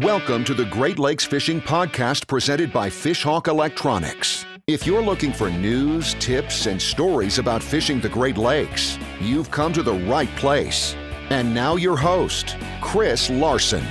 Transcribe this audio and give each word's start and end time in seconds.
Welcome 0.00 0.42
to 0.46 0.54
the 0.54 0.64
Great 0.64 0.98
Lakes 0.98 1.24
Fishing 1.24 1.60
Podcast 1.60 2.26
presented 2.26 2.72
by 2.72 2.90
Fishhawk 2.90 3.46
Electronics. 3.46 4.44
If 4.66 4.88
you're 4.88 5.00
looking 5.00 5.32
for 5.32 5.50
news, 5.50 6.14
tips, 6.14 6.66
and 6.66 6.82
stories 6.82 7.38
about 7.38 7.62
fishing 7.62 8.00
the 8.00 8.08
Great 8.08 8.36
Lakes, 8.36 8.98
you've 9.20 9.52
come 9.52 9.72
to 9.72 9.84
the 9.84 9.94
right 9.94 10.34
place. 10.34 10.96
And 11.30 11.54
now, 11.54 11.76
your 11.76 11.96
host, 11.96 12.56
Chris 12.80 13.30
Larson. 13.30 13.84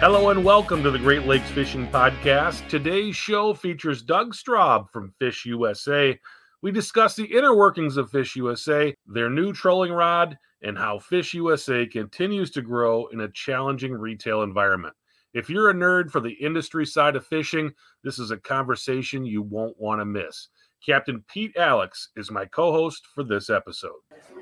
Hello 0.00 0.30
and 0.30 0.44
welcome 0.44 0.82
to 0.82 0.90
the 0.90 0.98
Great 0.98 1.24
Lakes 1.24 1.50
Fishing 1.50 1.86
Podcast. 1.86 2.66
Today's 2.68 3.14
show 3.14 3.54
features 3.54 4.02
Doug 4.02 4.34
Straub 4.34 4.90
from 4.90 5.14
Fish 5.20 5.46
USA. 5.46 6.18
We 6.60 6.72
discuss 6.72 7.14
the 7.14 7.26
inner 7.26 7.54
workings 7.54 7.96
of 7.96 8.10
Fish 8.10 8.34
USA, 8.34 8.96
their 9.06 9.30
new 9.30 9.52
trolling 9.52 9.92
rod, 9.92 10.36
and 10.66 10.76
how 10.76 10.98
Fish 10.98 11.32
USA 11.32 11.86
continues 11.86 12.50
to 12.50 12.60
grow 12.60 13.06
in 13.06 13.20
a 13.20 13.28
challenging 13.28 13.92
retail 13.92 14.42
environment. 14.42 14.94
If 15.32 15.48
you're 15.48 15.70
a 15.70 15.74
nerd 15.74 16.10
for 16.10 16.18
the 16.18 16.32
industry 16.32 16.84
side 16.84 17.14
of 17.14 17.24
fishing, 17.24 17.70
this 18.02 18.18
is 18.18 18.32
a 18.32 18.36
conversation 18.36 19.24
you 19.24 19.42
won't 19.42 19.78
want 19.78 20.00
to 20.00 20.04
miss. 20.04 20.48
Captain 20.84 21.24
Pete 21.32 21.56
Alex 21.56 22.08
is 22.16 22.32
my 22.32 22.46
co 22.46 22.72
host 22.72 23.06
for 23.14 23.22
this 23.22 23.48
episode. 23.48 23.92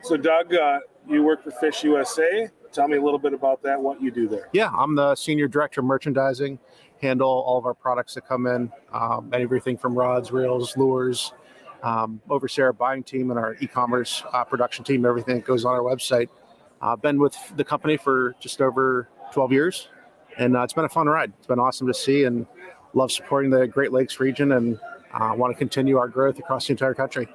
So, 0.02 0.16
Doug, 0.16 0.54
uh, 0.54 0.78
you 1.06 1.22
work 1.22 1.44
for 1.44 1.50
Fish 1.50 1.84
USA. 1.84 2.48
Tell 2.72 2.88
me 2.88 2.96
a 2.96 3.02
little 3.02 3.18
bit 3.18 3.34
about 3.34 3.62
that, 3.62 3.78
what 3.78 4.00
you 4.00 4.10
do 4.10 4.26
there. 4.26 4.48
Yeah, 4.54 4.70
I'm 4.70 4.94
the 4.94 5.14
senior 5.16 5.46
director 5.46 5.82
of 5.82 5.86
merchandising, 5.86 6.58
handle 7.02 7.28
all 7.28 7.58
of 7.58 7.66
our 7.66 7.74
products 7.74 8.14
that 8.14 8.26
come 8.26 8.46
in, 8.46 8.72
um, 8.94 9.28
everything 9.34 9.76
from 9.76 9.94
rods, 9.94 10.32
reels, 10.32 10.74
lures, 10.76 11.34
um, 11.84 12.20
oversee 12.30 12.62
our 12.62 12.72
buying 12.72 13.02
team 13.02 13.30
and 13.30 13.38
our 13.38 13.56
e-commerce 13.60 14.24
uh, 14.32 14.42
production 14.42 14.84
team, 14.84 15.04
everything 15.04 15.36
that 15.36 15.44
goes 15.44 15.64
on 15.64 15.74
our 15.74 15.82
website. 15.82 16.28
I've 16.80 16.94
uh, 16.94 16.96
been 16.96 17.20
with 17.20 17.36
the 17.56 17.64
company 17.64 17.96
for 17.96 18.34
just 18.40 18.60
over 18.60 19.08
12 19.32 19.52
years, 19.52 19.88
and 20.38 20.56
uh, 20.56 20.62
it's 20.62 20.72
been 20.72 20.84
a 20.84 20.88
fun 20.88 21.06
ride. 21.06 21.32
It's 21.38 21.46
been 21.46 21.58
awesome 21.58 21.86
to 21.86 21.94
see, 21.94 22.24
and 22.24 22.46
love 22.94 23.12
supporting 23.12 23.50
the 23.50 23.66
Great 23.66 23.92
Lakes 23.92 24.18
region, 24.18 24.52
and 24.52 24.78
uh, 25.12 25.34
want 25.36 25.52
to 25.52 25.58
continue 25.58 25.98
our 25.98 26.08
growth 26.08 26.38
across 26.38 26.66
the 26.66 26.72
entire 26.72 26.94
country. 26.94 27.28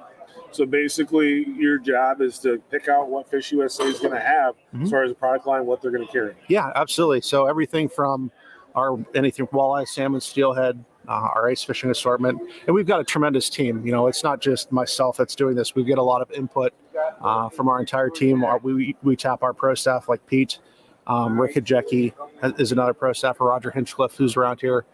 So 0.52 0.66
basically, 0.66 1.46
your 1.56 1.78
job 1.78 2.20
is 2.20 2.38
to 2.40 2.58
pick 2.70 2.88
out 2.88 3.08
what 3.08 3.30
Fish 3.30 3.52
USA 3.52 3.84
is 3.84 4.00
going 4.00 4.14
to 4.14 4.20
have 4.20 4.56
mm-hmm. 4.74 4.82
as 4.82 4.90
far 4.90 5.04
as 5.04 5.10
the 5.10 5.14
product 5.14 5.46
line, 5.46 5.64
what 5.64 5.80
they're 5.80 5.92
going 5.92 6.06
to 6.06 6.12
carry. 6.12 6.34
Yeah, 6.48 6.72
absolutely. 6.74 7.20
So 7.20 7.46
everything 7.46 7.88
from 7.88 8.32
our 8.74 8.98
anything 9.14 9.46
walleye, 9.48 9.86
salmon, 9.86 10.20
steelhead, 10.20 10.84
uh, 11.08 11.12
our 11.34 11.48
ice 11.48 11.62
fishing 11.62 11.90
assortment, 11.90 12.40
and 12.66 12.74
we've 12.74 12.86
got 12.86 13.00
a 13.00 13.04
tremendous 13.04 13.48
team. 13.50 13.84
You 13.84 13.92
know, 13.92 14.06
it's 14.06 14.22
not 14.22 14.40
just 14.40 14.70
myself 14.72 15.16
that's 15.16 15.34
doing 15.34 15.54
this. 15.54 15.74
We 15.74 15.84
get 15.84 15.98
a 15.98 16.02
lot 16.02 16.22
of 16.22 16.30
input 16.30 16.72
uh, 17.20 17.48
from 17.48 17.68
our 17.68 17.80
entire 17.80 18.10
team. 18.10 18.44
Our, 18.44 18.58
we 18.58 18.96
we 19.02 19.16
tap 19.16 19.42
our 19.42 19.52
pro 19.52 19.74
staff 19.74 20.08
like 20.08 20.24
Pete, 20.26 20.58
um, 21.06 21.40
Rick 21.40 21.56
Hajecki 21.56 22.12
is 22.60 22.72
another 22.72 22.94
pro 22.94 23.12
staffer, 23.12 23.44
Roger 23.44 23.70
Hinchcliffe, 23.70 24.14
who's 24.14 24.36
around 24.36 24.60
here. 24.60 24.84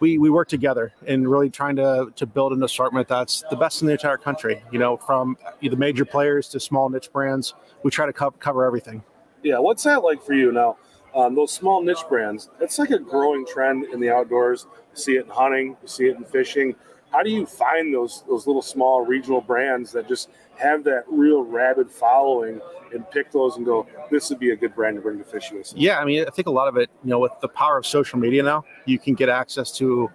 We, 0.00 0.18
we 0.18 0.30
work 0.30 0.48
together 0.48 0.92
in 1.06 1.28
really 1.28 1.50
trying 1.50 1.76
to, 1.76 2.10
to 2.16 2.26
build 2.26 2.52
an 2.52 2.62
assortment 2.62 3.06
that's 3.06 3.44
the 3.50 3.56
best 3.56 3.82
in 3.82 3.86
the 3.86 3.92
entire 3.92 4.16
country. 4.16 4.62
You 4.72 4.78
know, 4.78 4.96
from 4.96 5.36
the 5.60 5.76
major 5.76 6.04
players 6.04 6.48
to 6.48 6.60
small 6.60 6.88
niche 6.88 7.12
brands, 7.12 7.54
we 7.82 7.90
try 7.90 8.06
to 8.06 8.12
co- 8.12 8.30
cover 8.32 8.64
everything. 8.64 9.04
Yeah, 9.42 9.58
what's 9.58 9.84
that 9.84 10.02
like 10.02 10.22
for 10.22 10.32
you 10.32 10.52
now? 10.52 10.78
Um, 11.14 11.34
those 11.34 11.52
small 11.52 11.82
niche 11.82 12.04
brands, 12.08 12.50
it's 12.60 12.78
like 12.78 12.90
a 12.90 12.98
growing 12.98 13.44
trend 13.46 13.84
in 13.92 14.00
the 14.00 14.10
outdoors. 14.10 14.66
See 15.00 15.16
it 15.16 15.24
in 15.24 15.30
hunting, 15.30 15.76
you 15.82 15.88
see 15.88 16.06
it 16.06 16.16
in 16.16 16.24
fishing. 16.24 16.74
How 17.12 17.22
do 17.22 17.30
you 17.30 17.46
find 17.46 17.92
those 17.92 18.22
those 18.28 18.46
little 18.46 18.62
small 18.62 19.04
regional 19.04 19.40
brands 19.40 19.90
that 19.92 20.06
just 20.08 20.30
have 20.58 20.84
that 20.84 21.04
real 21.08 21.42
rabid 21.42 21.90
following 21.90 22.60
and 22.92 23.08
pick 23.10 23.30
those 23.32 23.56
and 23.56 23.64
go, 23.64 23.86
this 24.10 24.30
would 24.30 24.38
be 24.38 24.50
a 24.50 24.56
good 24.56 24.74
brand 24.74 24.96
to 24.96 25.00
bring 25.00 25.18
to 25.18 25.24
Fish 25.24 25.50
USA? 25.52 25.76
Yeah, 25.76 25.98
I 25.98 26.04
mean, 26.04 26.24
I 26.26 26.30
think 26.30 26.48
a 26.48 26.50
lot 26.50 26.68
of 26.68 26.76
it, 26.76 26.90
you 27.02 27.10
know, 27.10 27.18
with 27.18 27.32
the 27.40 27.48
power 27.48 27.78
of 27.78 27.86
social 27.86 28.18
media 28.18 28.42
now, 28.42 28.64
you 28.84 28.98
can 28.98 29.14
get 29.14 29.28
access 29.28 29.72
to 29.78 30.10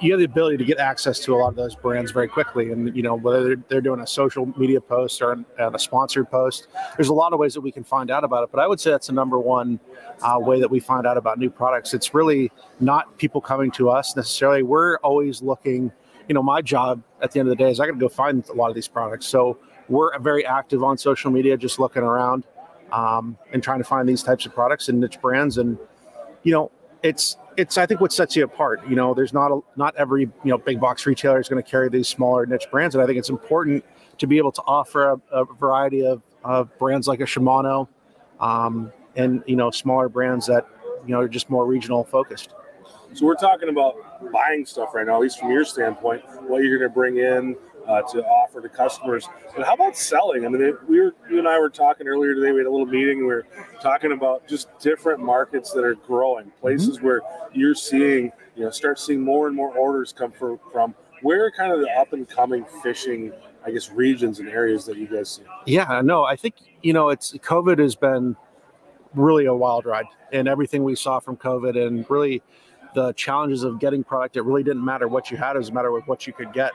you 0.00 0.12
have 0.12 0.18
the 0.18 0.24
ability 0.24 0.56
to 0.56 0.64
get 0.64 0.78
access 0.78 1.18
to 1.20 1.34
a 1.34 1.36
lot 1.36 1.48
of 1.48 1.56
those 1.56 1.74
brands 1.74 2.10
very 2.10 2.28
quickly. 2.28 2.72
And, 2.72 2.94
you 2.94 3.02
know, 3.02 3.14
whether 3.14 3.56
they're 3.56 3.80
doing 3.80 4.00
a 4.00 4.06
social 4.06 4.46
media 4.58 4.80
post 4.80 5.22
or 5.22 5.44
a 5.58 5.78
sponsored 5.78 6.30
post, 6.30 6.68
there's 6.96 7.08
a 7.08 7.14
lot 7.14 7.32
of 7.32 7.38
ways 7.38 7.54
that 7.54 7.60
we 7.60 7.72
can 7.72 7.84
find 7.84 8.10
out 8.10 8.24
about 8.24 8.44
it. 8.44 8.50
But 8.52 8.60
I 8.60 8.66
would 8.66 8.80
say 8.80 8.90
that's 8.90 9.06
the 9.06 9.12
number 9.12 9.38
one 9.38 9.80
uh, 10.22 10.38
way 10.38 10.60
that 10.60 10.70
we 10.70 10.80
find 10.80 11.06
out 11.06 11.16
about 11.16 11.38
new 11.38 11.50
products. 11.50 11.94
It's 11.94 12.12
really 12.14 12.50
not 12.80 13.16
people 13.18 13.40
coming 13.40 13.70
to 13.72 13.90
us 13.90 14.16
necessarily. 14.16 14.62
We're 14.62 14.98
always 14.98 15.42
looking, 15.42 15.92
you 16.28 16.34
know, 16.34 16.42
my 16.42 16.60
job 16.60 17.02
at 17.22 17.32
the 17.32 17.40
end 17.40 17.48
of 17.48 17.56
the 17.56 17.62
day 17.64 17.70
is 17.70 17.80
I 17.80 17.86
got 17.86 17.92
to 17.92 17.98
go 17.98 18.08
find 18.08 18.46
a 18.48 18.54
lot 18.54 18.68
of 18.68 18.74
these 18.74 18.88
products. 18.88 19.26
So 19.26 19.58
we're 19.88 20.18
very 20.18 20.44
active 20.44 20.82
on 20.82 20.98
social 20.98 21.30
media, 21.30 21.56
just 21.56 21.78
looking 21.78 22.02
around 22.02 22.44
um, 22.92 23.38
and 23.52 23.62
trying 23.62 23.78
to 23.78 23.84
find 23.84 24.08
these 24.08 24.22
types 24.22 24.46
of 24.46 24.54
products 24.54 24.88
and 24.88 25.00
niche 25.00 25.20
brands. 25.20 25.58
And, 25.58 25.78
you 26.42 26.52
know, 26.52 26.70
it's 27.02 27.36
it's 27.56 27.78
I 27.78 27.86
think 27.86 28.00
what 28.00 28.12
sets 28.12 28.36
you 28.36 28.44
apart. 28.44 28.80
You 28.88 28.96
know, 28.96 29.14
there's 29.14 29.32
not 29.32 29.50
a, 29.50 29.60
not 29.76 29.94
every 29.96 30.22
you 30.22 30.32
know 30.44 30.58
big 30.58 30.80
box 30.80 31.06
retailer 31.06 31.40
is 31.40 31.48
going 31.48 31.62
to 31.62 31.68
carry 31.68 31.88
these 31.88 32.08
smaller 32.08 32.46
niche 32.46 32.66
brands, 32.70 32.94
and 32.94 33.02
I 33.02 33.06
think 33.06 33.18
it's 33.18 33.30
important 33.30 33.84
to 34.18 34.26
be 34.26 34.38
able 34.38 34.52
to 34.52 34.62
offer 34.62 35.10
a, 35.10 35.20
a 35.32 35.44
variety 35.44 36.06
of, 36.06 36.22
of 36.44 36.76
brands 36.78 37.08
like 37.08 37.20
a 37.20 37.24
Shimano, 37.24 37.88
um, 38.40 38.92
and 39.16 39.42
you 39.46 39.56
know 39.56 39.70
smaller 39.70 40.08
brands 40.08 40.46
that 40.46 40.66
you 41.06 41.12
know 41.12 41.20
are 41.20 41.28
just 41.28 41.50
more 41.50 41.66
regional 41.66 42.04
focused. 42.04 42.54
So 43.12 43.26
we're 43.26 43.36
talking 43.36 43.68
about 43.68 44.32
buying 44.32 44.66
stuff 44.66 44.94
right 44.94 45.06
now, 45.06 45.14
at 45.16 45.20
least 45.20 45.38
from 45.38 45.50
your 45.50 45.64
standpoint, 45.64 46.22
what 46.48 46.64
you're 46.64 46.78
going 46.78 46.90
to 46.90 46.94
bring 46.94 47.18
in, 47.18 47.56
uh, 47.86 48.02
to 48.02 48.24
offer 48.24 48.60
to 48.60 48.68
customers. 48.68 49.28
But 49.56 49.66
how 49.66 49.74
about 49.74 49.96
selling? 49.96 50.44
I 50.44 50.48
mean, 50.48 50.62
it, 50.62 50.76
we 50.88 51.00
were 51.00 51.14
you 51.30 51.38
and 51.38 51.48
I 51.48 51.58
were 51.58 51.70
talking 51.70 52.06
earlier 52.06 52.34
today. 52.34 52.52
We 52.52 52.58
had 52.58 52.66
a 52.66 52.70
little 52.70 52.86
meeting. 52.86 53.18
We 53.18 53.24
were 53.24 53.46
talking 53.80 54.12
about 54.12 54.46
just 54.48 54.68
different 54.78 55.20
markets 55.20 55.72
that 55.72 55.84
are 55.84 55.94
growing, 55.94 56.50
places 56.60 56.96
mm-hmm. 56.96 57.06
where 57.06 57.22
you're 57.52 57.74
seeing, 57.74 58.32
you 58.56 58.64
know, 58.64 58.70
start 58.70 58.98
seeing 58.98 59.20
more 59.20 59.46
and 59.46 59.56
more 59.56 59.76
orders 59.76 60.12
come 60.12 60.32
from. 60.32 60.58
from 60.72 60.94
where 61.24 61.46
are 61.46 61.50
kind 61.50 61.72
of 61.72 61.80
the 61.80 61.90
up 61.98 62.12
and 62.12 62.28
coming 62.28 62.66
fishing, 62.82 63.32
I 63.64 63.70
guess, 63.70 63.90
regions 63.90 64.40
and 64.40 64.48
areas 64.48 64.84
that 64.84 64.98
you 64.98 65.06
guys 65.06 65.30
see? 65.30 65.42
Yeah, 65.64 66.02
no, 66.04 66.24
I 66.24 66.36
think 66.36 66.54
you 66.82 66.92
know, 66.92 67.08
it's 67.08 67.32
COVID 67.32 67.78
has 67.78 67.94
been 67.96 68.36
really 69.14 69.46
a 69.46 69.54
wild 69.54 69.86
ride, 69.86 70.04
and 70.32 70.46
everything 70.46 70.84
we 70.84 70.94
saw 70.94 71.18
from 71.18 71.36
COVID, 71.36 71.86
and 71.86 72.08
really 72.10 72.42
the 72.94 73.12
challenges 73.14 73.64
of 73.64 73.80
getting 73.80 74.04
product. 74.04 74.36
It 74.36 74.42
really 74.42 74.62
didn't 74.62 74.84
matter 74.84 75.08
what 75.08 75.30
you 75.30 75.38
had; 75.38 75.56
it 75.56 75.58
was 75.58 75.70
a 75.70 75.72
matter 75.72 75.96
of 75.96 76.06
what 76.06 76.26
you 76.26 76.32
could 76.32 76.52
get. 76.52 76.72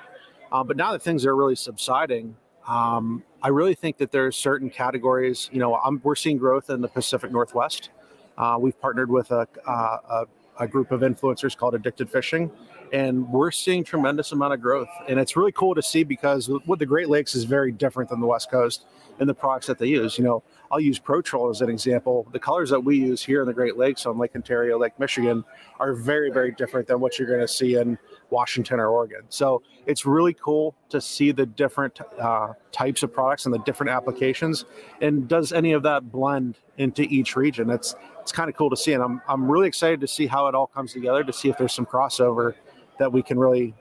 Um, 0.52 0.68
but 0.68 0.78
now 0.78 0.92
that 0.92 1.02
things 1.02 1.26
are 1.26 1.36
really 1.36 1.56
subsiding, 1.56 2.36
um, 2.68 3.24
I 3.42 3.50
really 3.50 3.76
think 3.76 3.98
that 3.98 4.12
there's 4.12 4.36
certain 4.36 4.70
categories. 4.70 5.50
You 5.52 5.60
know, 5.60 5.76
I'm, 5.76 6.00
we're 6.04 6.16
seeing 6.16 6.38
growth 6.38 6.70
in 6.70 6.82
the 6.82 6.88
Pacific 6.88 7.32
Northwest. 7.32 7.90
Uh, 8.38 8.58
we've 8.60 8.80
partnered 8.80 9.10
with 9.10 9.32
a, 9.32 9.48
a, 9.68 10.26
a, 10.60 10.68
group 10.68 10.92
of 10.92 11.02
influencers 11.02 11.58
called 11.58 11.76
Addicted 11.76 12.10
Fishing, 12.10 12.50
and 12.94 13.28
we're 13.30 13.52
seeing 13.52 13.84
tremendous 13.84 14.32
amount 14.32 14.54
of 14.54 14.62
growth. 14.62 14.88
And 15.10 15.20
it's 15.20 15.36
really 15.36 15.52
cool 15.52 15.76
to 15.76 15.82
see 15.82 16.04
because 16.04 16.50
what 16.66 16.80
the 16.80 16.86
Great 16.86 17.10
Lakes 17.10 17.36
is 17.36 17.44
very 17.44 17.72
different 17.72 18.10
than 18.10 18.22
the 18.22 18.28
West 18.28 18.50
Coast 18.50 18.86
in 19.20 19.28
the 19.28 19.34
products 19.34 19.68
that 19.68 19.78
they 19.78 19.88
use. 19.88 20.18
You 20.18 20.24
know, 20.24 20.44
I'll 20.72 20.80
use 20.80 21.00
Pro 21.00 21.22
Troll 21.22 21.50
as 21.50 21.62
an 21.62 21.70
example. 21.70 22.28
The 22.32 22.40
colors 22.40 22.70
that 22.70 22.80
we 22.80 22.98
use 22.98 23.22
here 23.22 23.42
in 23.42 23.48
the 23.48 23.54
Great 23.54 23.78
Lakes 23.78 24.06
on 24.06 24.18
Lake 24.18 24.36
Ontario, 24.36 24.80
Lake 24.80 24.98
Michigan, 25.00 25.44
are 25.80 25.94
very, 25.94 26.32
very 26.32 26.52
different 26.52 26.88
than 26.88 27.00
what 27.00 27.20
you're 27.20 27.28
going 27.28 27.42
to 27.42 27.48
see 27.48 27.76
in 27.76 27.98
Washington 28.30 28.80
or 28.80 28.88
Oregon. 28.88 29.22
So 29.30 29.62
it's 29.86 30.06
really 30.06 30.34
cool 30.34 30.76
to 30.90 31.02
see 31.02 31.32
the 31.32 31.46
different 31.46 32.00
uh, 32.20 32.54
types 32.72 33.04
of 33.04 33.14
products 33.14 33.46
and 33.46 33.54
the 33.54 33.60
different 33.60 33.92
applications. 33.92 34.66
And 35.02 35.28
does 35.28 35.52
any 35.52 35.72
of 35.74 35.84
that 35.84 36.12
blend 36.12 36.58
into 36.78 37.04
each 37.04 37.36
region? 37.36 37.70
It's 37.70 37.96
it's 38.22 38.32
kind 38.32 38.50
of 38.50 38.56
cool 38.56 38.70
to 38.70 38.78
see, 38.78 38.94
and 38.94 39.04
I'm 39.04 39.22
I'm 39.28 39.50
really 39.50 39.68
excited 39.68 40.02
to 40.02 40.08
see 40.08 40.28
how 40.28 40.48
it 40.48 40.56
all 40.56 40.68
comes 40.68 40.94
together 40.94 41.24
to 41.24 41.34
see 41.34 41.50
if 41.50 41.58
there's 41.58 41.74
some 41.74 41.86
crossover 41.86 42.54
that 43.00 43.12
we 43.12 43.24
can 43.24 43.40
really, 43.40 43.74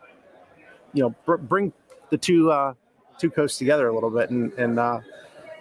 you 0.94 1.02
know, 1.02 1.14
br- 1.26 1.36
bring 1.36 1.72
the 2.10 2.16
two 2.16 2.50
uh, 2.50 2.72
two 3.18 3.30
coasts 3.30 3.58
together 3.58 3.88
a 3.88 3.94
little 3.94 4.10
bit 4.10 4.30
and 4.30 4.52
and 4.54 4.78
uh, 4.78 5.00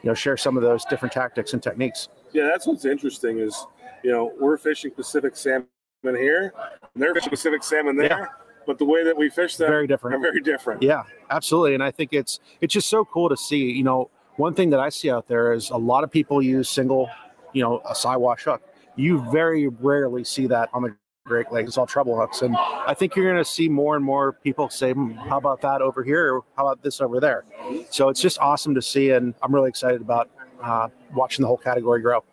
you 0.03 0.09
know 0.09 0.13
share 0.13 0.37
some 0.37 0.55
of 0.55 0.63
those 0.63 0.85
different 0.85 1.11
tactics 1.11 1.53
and 1.53 1.61
techniques. 1.61 2.07
Yeah, 2.31 2.45
that's 2.45 2.67
what's 2.67 2.85
interesting 2.85 3.39
is 3.39 3.65
you 4.03 4.11
know 4.11 4.33
we're 4.39 4.57
fishing 4.57 4.91
Pacific 4.91 5.35
salmon 5.35 5.67
here, 6.03 6.53
and 6.93 7.03
they're 7.03 7.13
fishing 7.13 7.29
Pacific 7.29 7.63
salmon 7.63 7.97
there. 7.97 8.07
Yeah. 8.07 8.46
But 8.67 8.77
the 8.77 8.85
way 8.85 9.03
that 9.03 9.17
we 9.17 9.29
fish 9.29 9.55
them 9.55 9.69
very 9.69 9.87
different. 9.87 10.17
are 10.17 10.19
very 10.19 10.41
different. 10.41 10.83
Yeah, 10.83 11.03
absolutely. 11.31 11.73
And 11.73 11.81
I 11.81 11.89
think 11.89 12.11
it's 12.11 12.41
it's 12.61 12.73
just 12.73 12.89
so 12.89 13.05
cool 13.05 13.29
to 13.29 13.37
see. 13.37 13.71
You 13.71 13.83
know, 13.83 14.11
one 14.35 14.53
thing 14.53 14.69
that 14.71 14.79
I 14.79 14.89
see 14.89 15.09
out 15.09 15.27
there 15.27 15.53
is 15.53 15.69
a 15.69 15.77
lot 15.77 16.03
of 16.03 16.11
people 16.11 16.41
use 16.41 16.69
single, 16.69 17.09
you 17.53 17.63
know, 17.63 17.81
a 17.89 17.95
Siwash 17.95 18.43
hook. 18.43 18.61
You 18.97 19.25
very 19.31 19.69
rarely 19.69 20.23
see 20.25 20.47
that 20.47 20.69
on 20.73 20.83
the 20.83 20.95
Great 21.25 21.51
Lakes. 21.51 21.69
It's 21.69 21.77
all 21.77 21.87
treble 21.87 22.17
hooks, 22.17 22.41
and 22.41 22.55
I 22.57 22.93
think 22.93 23.15
you're 23.15 23.29
going 23.31 23.43
to 23.43 23.49
see 23.49 23.69
more 23.69 23.95
and 23.95 24.03
more 24.03 24.33
people 24.33 24.69
say, 24.69 24.93
hmm, 24.93 25.11
"How 25.11 25.37
about 25.37 25.61
that 25.61 25.81
over 25.81 26.03
here? 26.03 26.41
How 26.55 26.67
about 26.67 26.83
this 26.83 26.99
over 27.01 27.19
there?" 27.19 27.45
So 27.89 28.09
it's 28.09 28.21
just 28.21 28.37
awesome 28.39 28.75
to 28.75 28.81
see, 28.81 29.11
and 29.11 29.33
I'm 29.41 29.53
really 29.53 29.69
excited 29.69 30.01
about 30.01 30.29
uh, 30.61 30.89
watching 31.13 31.43
the 31.43 31.47
whole 31.47 31.57
category 31.57 32.01
grow. 32.01 32.23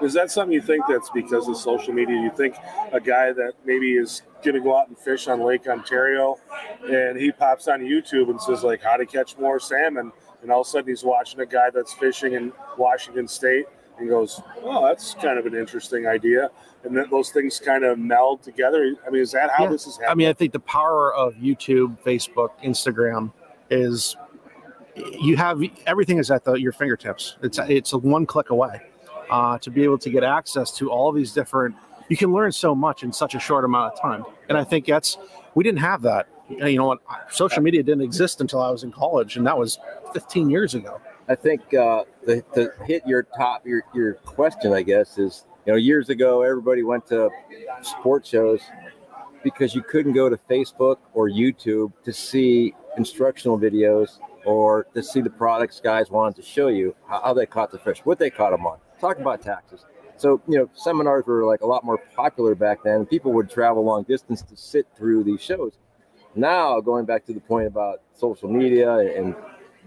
Is 0.00 0.12
that 0.14 0.30
something 0.30 0.52
you 0.52 0.62
think 0.62 0.84
that's 0.88 1.10
because 1.10 1.48
of 1.48 1.56
social 1.56 1.92
media? 1.92 2.16
You 2.16 2.30
think 2.36 2.56
a 2.92 3.00
guy 3.00 3.32
that 3.32 3.52
maybe 3.64 3.92
is 3.96 4.22
going 4.42 4.54
to 4.54 4.60
go 4.60 4.76
out 4.76 4.88
and 4.88 4.98
fish 4.98 5.28
on 5.28 5.40
Lake 5.40 5.66
Ontario, 5.68 6.36
and 6.88 7.16
he 7.16 7.30
pops 7.30 7.68
on 7.68 7.80
YouTube 7.80 8.30
and 8.30 8.40
says 8.40 8.64
like 8.64 8.82
how 8.82 8.96
to 8.96 9.06
catch 9.06 9.36
more 9.38 9.60
salmon, 9.60 10.10
and 10.42 10.50
all 10.50 10.62
of 10.62 10.66
a 10.66 10.70
sudden 10.70 10.88
he's 10.88 11.04
watching 11.04 11.40
a 11.40 11.46
guy 11.46 11.70
that's 11.70 11.92
fishing 11.94 12.32
in 12.32 12.52
Washington 12.76 13.28
State 13.28 13.66
and 13.98 14.08
goes, 14.08 14.40
"Oh, 14.62 14.86
that's 14.86 15.14
kind 15.14 15.38
of 15.38 15.46
an 15.46 15.54
interesting 15.54 16.06
idea," 16.06 16.50
and 16.82 16.96
then 16.96 17.06
those 17.10 17.30
things 17.30 17.60
kind 17.60 17.84
of 17.84 17.98
meld 17.98 18.42
together. 18.42 18.94
I 19.06 19.10
mean, 19.10 19.22
is 19.22 19.32
that 19.32 19.50
how 19.50 19.64
Yeah. 19.64 19.70
this 19.70 19.86
is 19.86 19.96
happening? 19.98 20.10
I 20.10 20.14
mean, 20.16 20.28
I 20.28 20.32
think 20.32 20.52
the 20.52 20.60
power 20.60 21.14
of 21.14 21.34
YouTube, 21.34 21.98
Facebook, 22.02 22.50
Instagram 22.64 23.32
is 23.70 24.16
you 25.20 25.36
have 25.36 25.62
everything 25.86 26.18
is 26.18 26.30
at 26.30 26.44
the, 26.44 26.54
your 26.54 26.72
fingertips. 26.72 27.36
It's 27.42 27.58
it's 27.58 27.92
a 27.92 27.98
one 27.98 28.26
click 28.26 28.50
away 28.50 28.80
uh, 29.32 29.56
to 29.58 29.70
be 29.70 29.82
able 29.82 29.96
to 29.96 30.10
get 30.10 30.22
access 30.22 30.70
to 30.76 30.90
all 30.90 31.10
these 31.10 31.32
different. 31.32 31.74
You 32.08 32.16
can 32.18 32.32
learn 32.32 32.52
so 32.52 32.74
much 32.74 33.02
in 33.02 33.12
such 33.12 33.34
a 33.34 33.40
short 33.40 33.64
amount 33.64 33.94
of 33.94 34.00
time, 34.00 34.24
and 34.50 34.58
I 34.58 34.64
think 34.64 34.84
that's 34.86 35.16
we 35.54 35.64
didn't 35.64 35.80
have 35.80 36.02
that. 36.02 36.28
You 36.50 36.76
know 36.76 36.86
what? 36.86 37.00
Social 37.30 37.62
media 37.62 37.82
didn't 37.82 38.02
exist 38.02 38.42
until 38.42 38.60
I 38.60 38.70
was 38.70 38.82
in 38.84 38.92
college, 38.92 39.38
and 39.38 39.46
that 39.46 39.56
was 39.56 39.78
15 40.12 40.50
years 40.50 40.74
ago. 40.74 41.00
I 41.28 41.34
think 41.34 41.72
uh, 41.72 42.04
the, 42.26 42.42
to 42.54 42.72
hit 42.84 43.04
your 43.06 43.22
top 43.22 43.66
your 43.66 43.84
your 43.94 44.14
question, 44.14 44.74
I 44.74 44.82
guess, 44.82 45.16
is 45.16 45.46
you 45.64 45.72
know 45.72 45.78
years 45.78 46.10
ago 46.10 46.42
everybody 46.42 46.82
went 46.82 47.06
to 47.06 47.30
sports 47.80 48.28
shows 48.28 48.60
because 49.42 49.74
you 49.74 49.82
couldn't 49.82 50.12
go 50.12 50.28
to 50.28 50.36
Facebook 50.50 50.98
or 51.14 51.30
YouTube 51.30 51.92
to 52.04 52.12
see 52.12 52.74
instructional 52.98 53.58
videos 53.58 54.18
or 54.44 54.84
to 54.92 55.02
see 55.02 55.22
the 55.22 55.30
products 55.30 55.80
guys 55.80 56.10
wanted 56.10 56.36
to 56.36 56.42
show 56.42 56.68
you 56.68 56.94
how 57.08 57.32
they 57.32 57.46
caught 57.46 57.70
the 57.70 57.78
fish, 57.78 58.00
what 58.04 58.18
they 58.18 58.28
caught 58.28 58.50
them 58.50 58.66
on. 58.66 58.78
Talk 59.02 59.18
about 59.18 59.42
taxes. 59.42 59.84
So 60.16 60.40
you 60.46 60.56
know 60.56 60.70
seminars 60.74 61.26
were 61.26 61.44
like 61.44 61.62
a 61.62 61.66
lot 61.66 61.84
more 61.84 61.98
popular 61.98 62.54
back 62.54 62.84
then. 62.84 63.04
People 63.04 63.32
would 63.32 63.50
travel 63.50 63.84
long 63.84 64.04
distance 64.04 64.42
to 64.42 64.56
sit 64.56 64.86
through 64.96 65.24
these 65.24 65.42
shows. 65.42 65.72
Now 66.36 66.80
going 66.80 67.04
back 67.04 67.26
to 67.26 67.32
the 67.32 67.40
point 67.40 67.66
about 67.66 68.00
social 68.14 68.48
media 68.48 68.98
and 68.98 69.34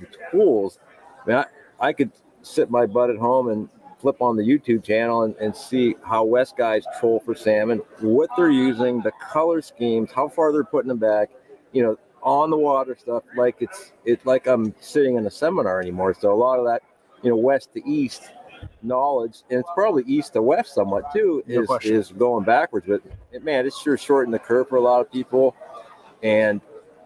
the 0.02 0.08
tools, 0.30 0.80
I 1.24 1.28
mean, 1.30 1.38
I, 1.38 1.46
I 1.80 1.94
could 1.94 2.12
sit 2.42 2.70
my 2.70 2.86
butt 2.86 3.10
at 3.10 3.16
home 3.16 3.48
and 3.48 3.70
flip 4.00 4.22
on 4.22 4.36
the 4.36 4.44
YouTube 4.44 4.84
channel 4.84 5.24
and, 5.24 5.34
and 5.38 5.56
see 5.56 5.96
how 6.04 6.26
West 6.26 6.58
guys 6.58 6.84
troll 7.00 7.22
for 7.22 7.34
salmon, 7.36 7.82
what 8.02 8.30
they're 8.36 8.52
using, 8.52 9.02
the 9.02 9.14
color 9.32 9.62
schemes, 9.62 10.12
how 10.12 10.28
far 10.28 10.52
they're 10.52 10.66
putting 10.66 10.90
them 10.90 11.00
back, 11.00 11.30
you 11.72 11.82
know, 11.82 11.98
on 12.22 12.50
the 12.50 12.58
water 12.58 12.98
stuff. 13.00 13.24
Like 13.38 13.56
it's 13.62 13.94
it's 14.04 14.26
like 14.26 14.46
I'm 14.46 14.76
sitting 14.82 15.16
in 15.16 15.26
a 15.26 15.32
seminar 15.32 15.80
anymore. 15.80 16.14
So 16.20 16.34
a 16.34 16.36
lot 16.36 16.60
of 16.60 16.66
that, 16.66 16.84
you 17.24 17.30
know, 17.30 17.38
west 17.38 17.74
to 17.76 17.90
east 17.90 18.24
knowledge, 18.82 19.44
and 19.50 19.60
it's 19.60 19.70
probably 19.74 20.04
east 20.06 20.34
to 20.34 20.42
west 20.42 20.74
somewhat 20.74 21.12
too, 21.14 21.44
is 21.48 21.68
question. 21.68 21.96
is 21.96 22.12
going 22.12 22.44
backwards. 22.44 22.86
But 22.88 23.02
man, 23.44 23.66
it's 23.66 23.80
sure 23.80 23.98
shortened 23.98 24.34
the 24.34 24.40
curve 24.40 24.70
for 24.70 24.78
a 24.78 24.82
lot 24.82 25.02
of 25.02 25.12
people. 25.12 25.56
And 26.24 26.62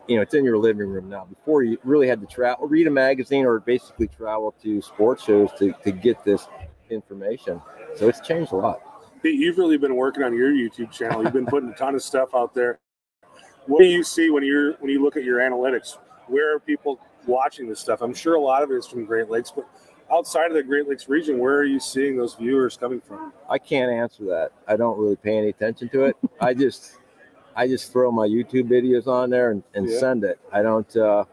you 0.08 0.16
know, 0.16 0.24
it's 0.24 0.34
in 0.34 0.44
your 0.44 0.58
living 0.58 0.88
room 0.88 1.08
now. 1.08 1.26
Before 1.26 1.64
you 1.64 1.78
really 1.84 2.08
had 2.08 2.20
to 2.22 2.28
travel, 2.28 2.68
read 2.68 2.88
a 2.88 2.92
magazine, 2.92 3.46
or 3.46 3.60
basically 3.60 4.08
travel 4.08 4.56
to 4.64 4.82
sports 4.82 5.24
shows 5.24 5.50
to, 5.60 5.74
to 5.84 5.92
get 5.92 6.24
this 6.24 6.48
information. 6.90 7.62
So 7.96 8.10
it's 8.10 8.20
changed 8.20 8.52
a 8.52 8.56
lot. 8.56 8.82
Pete, 9.22 9.40
you've 9.40 9.58
really 9.58 9.78
been 9.78 9.96
working 9.96 10.24
on 10.24 10.34
your 10.34 10.52
YouTube 10.52 10.92
channel. 10.92 11.24
You've 11.24 11.34
been 11.34 11.46
putting 11.46 11.70
a 11.70 11.76
ton 11.76 11.94
of 11.94 12.02
stuff 12.02 12.30
out 12.34 12.56
there. 12.56 12.80
What 13.68 13.80
do 13.80 13.86
you 13.86 14.04
see 14.04 14.30
when 14.32 14.44
you're 14.44 14.74
when 14.74 14.90
you 14.90 15.04
look 15.04 15.16
at 15.16 15.24
your 15.24 15.40
analytics? 15.40 15.98
Where 16.28 16.56
are 16.56 16.60
people 16.60 17.00
watching 17.28 17.70
this 17.70 17.80
stuff? 17.80 18.02
I'm 18.02 18.14
sure 18.14 18.36
a 18.36 18.42
lot 18.42 18.64
of 18.64 18.72
it 18.72 18.76
is 18.76 18.88
from 18.88 19.06
Great 19.06 19.30
Lakes, 19.30 19.52
but 19.56 19.68
outside 20.12 20.48
of 20.48 20.54
the 20.54 20.64
Great 20.64 20.88
Lakes 20.88 21.08
region, 21.10 21.38
where 21.40 21.58
are 21.58 21.64
you 21.66 21.80
seeing 21.80 22.18
those 22.18 22.36
viewers 22.36 22.78
coming 22.78 23.02
from? 23.02 23.34
I 23.50 23.58
can't 23.58 23.92
answer 23.92 24.24
that. 24.26 24.52
I 24.68 24.76
don't 24.76 24.98
really 24.98 25.16
pay 25.16 25.38
any 25.38 25.50
attention 25.50 25.90
to 25.90 26.06
it. 26.06 26.18
I 26.40 26.54
just 26.54 26.98
I 27.56 27.68
just 27.68 27.92
throw 27.92 28.12
my 28.12 28.28
YouTube 28.28 28.70
videos 28.70 29.08
on 29.08 29.30
there 29.30 29.52
and, 29.52 29.64
and 29.74 29.88
Yeah. 29.90 30.00
send 30.00 30.24
it. 30.24 30.40
I 30.52 30.62
don't 30.62 30.96
uh 30.96 31.26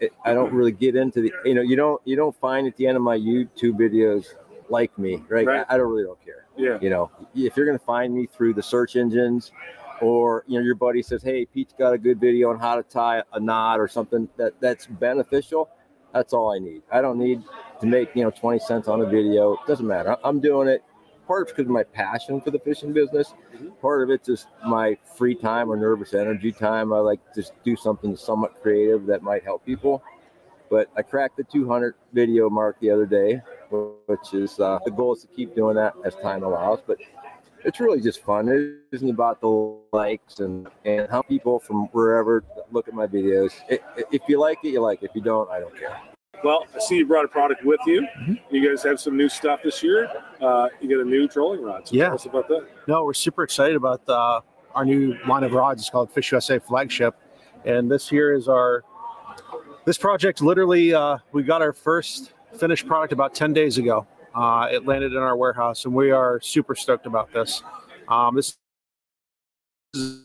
it, 0.00 0.12
I 0.24 0.34
don't 0.34 0.52
really 0.54 0.72
get 0.72 0.96
into 0.96 1.20
the 1.22 1.32
you 1.44 1.54
know 1.54 1.62
you 1.62 1.76
don't 1.76 2.00
you 2.04 2.16
don't 2.16 2.36
find 2.40 2.66
at 2.66 2.76
the 2.76 2.86
end 2.86 2.96
of 2.96 3.02
my 3.02 3.16
YouTube 3.16 3.74
videos 3.78 4.26
like 4.68 4.96
me 4.98 5.22
right, 5.28 5.46
Right. 5.46 5.66
I, 5.68 5.74
I 5.74 5.76
don't 5.78 5.90
really 5.90 6.04
don't 6.04 6.22
care 6.24 6.46
Yeah. 6.56 6.78
you 6.80 6.90
know 6.90 7.10
if 7.34 7.56
you're 7.56 7.66
going 7.66 7.78
to 7.78 7.84
find 7.84 8.14
me 8.14 8.26
through 8.26 8.54
the 8.54 8.62
search 8.62 8.96
engines 8.96 9.52
or 10.00 10.44
you 10.46 10.58
know 10.58 10.64
your 10.64 10.74
buddy 10.74 11.02
says 11.02 11.22
hey 11.22 11.44
pete's 11.44 11.74
got 11.78 11.92
a 11.92 11.98
good 11.98 12.18
video 12.20 12.50
on 12.50 12.58
how 12.58 12.76
to 12.76 12.82
tie 12.82 13.22
a 13.34 13.40
knot 13.40 13.78
or 13.80 13.86
something 13.88 14.28
that 14.36 14.58
that's 14.60 14.86
beneficial 14.86 15.68
that's 16.12 16.32
all 16.32 16.50
i 16.52 16.58
need. 16.58 16.82
I 16.90 17.00
don't 17.00 17.18
need 17.18 17.42
to 17.80 17.86
make 17.86 18.14
you 18.14 18.24
know 18.24 18.30
20 18.30 18.58
cents 18.60 18.88
on 18.88 19.00
a 19.00 19.06
video. 19.06 19.54
It 19.54 19.60
doesn't 19.66 19.86
matter. 19.86 20.16
I'm 20.24 20.40
doing 20.40 20.68
it. 20.68 20.82
Part 21.26 21.42
of 21.42 21.48
it's 21.48 21.52
because 21.52 21.66
of 21.68 21.72
my 21.72 21.84
passion 21.84 22.40
for 22.40 22.50
the 22.50 22.58
fishing 22.58 22.92
business. 22.92 23.34
Mhm. 23.54 23.78
part 23.80 24.02
of 24.02 24.10
it's 24.10 24.26
just 24.26 24.48
my 24.66 24.96
free 25.16 25.34
time 25.34 25.70
or 25.70 25.76
nervous 25.76 26.14
energy 26.14 26.52
time. 26.52 26.92
I 26.92 26.98
like 26.98 27.20
to 27.32 27.40
just 27.40 27.52
do 27.64 27.76
something 27.76 28.16
somewhat 28.16 28.60
creative 28.62 29.06
that 29.06 29.22
might 29.22 29.42
help 29.44 29.64
people. 29.64 30.02
But 30.70 30.88
i 30.96 31.02
cracked 31.02 31.36
the 31.36 31.44
200 31.44 31.94
video 32.12 32.48
mark 32.48 32.78
the 32.80 32.90
other 32.90 33.06
day 33.06 33.42
which 34.06 34.34
is 34.34 34.60
uh, 34.60 34.78
the 34.84 34.90
goal 34.90 35.14
is 35.14 35.22
to 35.22 35.28
keep 35.28 35.54
doing 35.54 35.76
that 35.76 35.94
as 36.04 36.14
time 36.16 36.42
allows. 36.42 36.80
But 36.86 36.98
it's 37.64 37.80
really 37.80 38.00
just 38.00 38.22
fun. 38.22 38.48
It 38.48 38.94
isn't 38.94 39.10
about 39.10 39.40
the 39.40 39.78
likes 39.92 40.40
and, 40.40 40.68
and 40.84 41.08
how 41.10 41.22
people 41.22 41.58
from 41.58 41.86
wherever 41.92 42.44
look 42.70 42.88
at 42.88 42.94
my 42.94 43.06
videos. 43.06 43.52
It, 43.68 43.82
if 44.10 44.22
you 44.28 44.40
like 44.40 44.58
it, 44.64 44.68
you 44.68 44.80
like 44.80 45.02
it. 45.02 45.10
If 45.10 45.16
you 45.16 45.22
don't, 45.22 45.50
I 45.50 45.60
don't 45.60 45.76
care. 45.78 46.00
Well, 46.44 46.66
I 46.74 46.80
see 46.80 46.96
you 46.96 47.06
brought 47.06 47.24
a 47.24 47.28
product 47.28 47.64
with 47.64 47.80
you. 47.86 48.02
Mm-hmm. 48.02 48.54
You 48.54 48.68
guys 48.68 48.82
have 48.82 48.98
some 48.98 49.16
new 49.16 49.28
stuff 49.28 49.60
this 49.62 49.82
year. 49.82 50.08
Uh, 50.40 50.68
you 50.80 50.88
get 50.88 50.98
a 50.98 51.04
new 51.04 51.28
trolling 51.28 51.62
rod. 51.62 51.86
So 51.86 51.94
Yeah. 51.94 52.06
Tell 52.06 52.14
us 52.14 52.26
about 52.26 52.48
that. 52.48 52.66
No, 52.88 53.04
we're 53.04 53.14
super 53.14 53.44
excited 53.44 53.76
about 53.76 54.02
uh, 54.08 54.40
our 54.74 54.84
new 54.84 55.16
line 55.26 55.44
of 55.44 55.52
rods. 55.52 55.82
It's 55.82 55.90
called 55.90 56.10
Fish 56.10 56.32
USA 56.32 56.58
Flagship, 56.58 57.14
and 57.64 57.90
this 57.90 58.08
here 58.08 58.32
is 58.32 58.48
our. 58.48 58.82
This 59.84 59.98
project 59.98 60.40
literally, 60.40 60.94
uh, 60.94 61.18
we 61.32 61.42
got 61.42 61.60
our 61.60 61.72
first 61.72 62.34
finished 62.56 62.86
product 62.86 63.12
about 63.12 63.34
ten 63.34 63.52
days 63.52 63.78
ago. 63.78 64.06
Uh, 64.34 64.68
it 64.70 64.86
landed 64.86 65.12
in 65.12 65.18
our 65.18 65.36
warehouse, 65.36 65.84
and 65.84 65.94
we 65.94 66.10
are 66.10 66.40
super 66.40 66.74
stoked 66.74 67.06
about 67.06 67.32
this. 67.32 67.62
Um, 68.08 68.36
this 68.36 68.56
is 69.94 70.24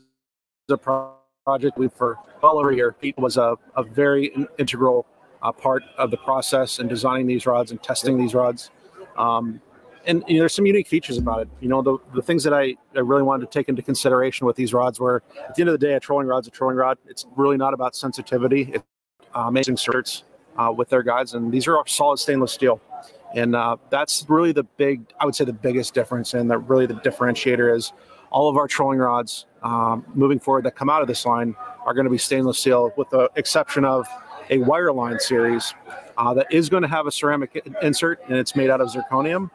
a 0.70 0.76
pro- 0.76 1.12
project 1.44 1.78
we 1.78 1.88
for 1.88 2.18
well 2.42 2.58
over 2.58 2.70
a 2.70 2.76
year. 2.76 2.92
Pete 2.92 3.16
was 3.18 3.36
a, 3.36 3.56
a 3.76 3.82
very 3.82 4.26
in- 4.34 4.48
integral 4.58 5.06
uh, 5.42 5.52
part 5.52 5.82
of 5.96 6.10
the 6.10 6.16
process 6.16 6.78
in 6.78 6.88
designing 6.88 7.26
these 7.26 7.46
rods 7.46 7.70
and 7.70 7.82
testing 7.82 8.18
these 8.18 8.34
rods. 8.34 8.70
Um, 9.16 9.60
and 10.06 10.24
you 10.26 10.34
know, 10.34 10.40
there's 10.40 10.54
some 10.54 10.66
unique 10.66 10.88
features 10.88 11.18
about 11.18 11.42
it. 11.42 11.48
You 11.60 11.68
know, 11.68 11.82
the, 11.82 11.98
the 12.14 12.22
things 12.22 12.44
that 12.44 12.54
I, 12.54 12.76
I 12.96 13.00
really 13.00 13.22
wanted 13.22 13.50
to 13.50 13.58
take 13.58 13.68
into 13.68 13.82
consideration 13.82 14.46
with 14.46 14.56
these 14.56 14.72
rods 14.72 14.98
were 14.98 15.22
at 15.46 15.54
the 15.54 15.62
end 15.62 15.68
of 15.68 15.78
the 15.78 15.86
day, 15.86 15.94
a 15.94 16.00
trolling 16.00 16.26
rod's 16.26 16.48
a 16.48 16.50
trolling 16.50 16.76
rod. 16.76 16.98
It's 17.06 17.26
really 17.36 17.56
not 17.56 17.74
about 17.74 17.94
sensitivity. 17.94 18.70
It's 18.74 18.84
uh, 19.34 19.40
amazing 19.40 19.76
certs 19.76 20.22
uh, 20.56 20.72
with 20.74 20.88
their 20.88 21.02
guides, 21.02 21.34
and 21.34 21.52
these 21.52 21.68
are 21.68 21.82
solid 21.86 22.18
stainless 22.18 22.52
steel. 22.52 22.80
And 23.34 23.54
uh, 23.54 23.76
that's 23.90 24.24
really 24.28 24.52
the 24.52 24.64
big, 24.64 25.02
I 25.20 25.26
would 25.26 25.34
say, 25.34 25.44
the 25.44 25.52
biggest 25.52 25.94
difference, 25.94 26.34
and 26.34 26.50
that 26.50 26.58
really 26.58 26.86
the 26.86 26.94
differentiator 26.94 27.76
is 27.76 27.92
all 28.30 28.48
of 28.48 28.56
our 28.56 28.66
trolling 28.66 28.98
rods 28.98 29.46
um, 29.62 30.04
moving 30.14 30.38
forward 30.38 30.64
that 30.64 30.76
come 30.76 30.90
out 30.90 31.02
of 31.02 31.08
this 31.08 31.24
line 31.26 31.54
are 31.84 31.94
going 31.94 32.04
to 32.04 32.10
be 32.10 32.18
stainless 32.18 32.58
steel, 32.58 32.92
with 32.96 33.10
the 33.10 33.30
exception 33.36 33.84
of 33.84 34.06
a 34.50 34.58
wire 34.58 34.92
line 34.92 35.18
series 35.18 35.74
uh, 36.16 36.34
that 36.34 36.52
is 36.52 36.68
going 36.68 36.82
to 36.82 36.88
have 36.88 37.06
a 37.06 37.12
ceramic 37.12 37.62
insert, 37.82 38.20
and 38.28 38.36
it's 38.36 38.56
made 38.56 38.70
out 38.70 38.80
of 38.80 38.88
zirconium. 38.88 39.50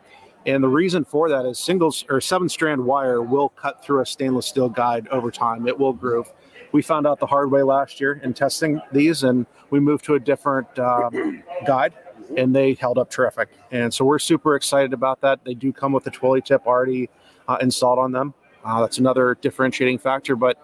And 0.45 0.63
the 0.63 0.67
reason 0.67 1.05
for 1.05 1.29
that 1.29 1.45
is 1.45 1.57
singles 1.57 2.03
or 2.09 2.19
seven 2.19 2.49
strand 2.49 2.83
wire 2.83 3.21
will 3.21 3.49
cut 3.49 3.83
through 3.83 4.01
a 4.01 4.05
stainless 4.05 4.45
steel 4.45 4.69
guide 4.69 5.07
over 5.07 5.31
time. 5.31 5.67
It 5.67 5.79
will 5.79 5.93
groove. 5.93 6.31
We 6.73 6.81
found 6.81 7.07
out 7.07 7.19
the 7.19 7.27
hard 7.27 7.51
way 7.51 7.63
last 7.63 8.01
year 8.01 8.19
in 8.23 8.33
testing 8.33 8.81
these, 8.91 9.23
and 9.23 9.45
we 9.69 9.79
moved 9.79 10.03
to 10.05 10.15
a 10.15 10.19
different 10.19 10.67
um, 10.79 11.43
guide, 11.65 11.93
and 12.37 12.55
they 12.55 12.73
held 12.73 12.97
up 12.97 13.09
terrific. 13.09 13.49
And 13.71 13.93
so 13.93 14.05
we're 14.05 14.19
super 14.19 14.55
excited 14.55 14.93
about 14.93 15.21
that. 15.21 15.43
They 15.43 15.53
do 15.53 15.71
come 15.71 15.91
with 15.91 16.07
a 16.07 16.11
twilly 16.11 16.41
tip 16.41 16.65
already 16.65 17.09
uh, 17.47 17.57
installed 17.61 17.99
on 17.99 18.11
them. 18.11 18.33
Uh, 18.63 18.81
that's 18.81 18.97
another 18.97 19.37
differentiating 19.41 19.99
factor. 19.99 20.35
But 20.35 20.57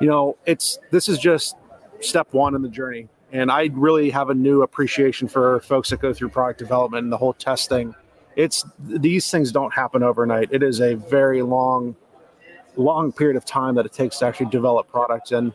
you 0.00 0.08
know, 0.08 0.36
it's 0.46 0.78
this 0.90 1.08
is 1.08 1.18
just 1.18 1.56
step 2.00 2.32
one 2.32 2.54
in 2.54 2.62
the 2.62 2.68
journey. 2.68 3.08
And 3.32 3.50
I 3.50 3.68
really 3.72 4.10
have 4.10 4.30
a 4.30 4.34
new 4.34 4.62
appreciation 4.62 5.26
for 5.26 5.60
folks 5.60 5.90
that 5.90 6.00
go 6.00 6.12
through 6.12 6.28
product 6.28 6.58
development 6.58 7.04
and 7.04 7.12
the 7.12 7.16
whole 7.16 7.32
testing. 7.32 7.94
It's 8.36 8.64
these 8.78 9.30
things 9.30 9.52
don't 9.52 9.72
happen 9.72 10.02
overnight. 10.02 10.48
It 10.52 10.62
is 10.62 10.80
a 10.80 10.94
very 10.94 11.42
long, 11.42 11.96
long 12.76 13.12
period 13.12 13.36
of 13.36 13.44
time 13.44 13.74
that 13.74 13.86
it 13.86 13.92
takes 13.92 14.18
to 14.18 14.26
actually 14.26 14.50
develop 14.50 14.88
products. 14.88 15.32
And 15.32 15.52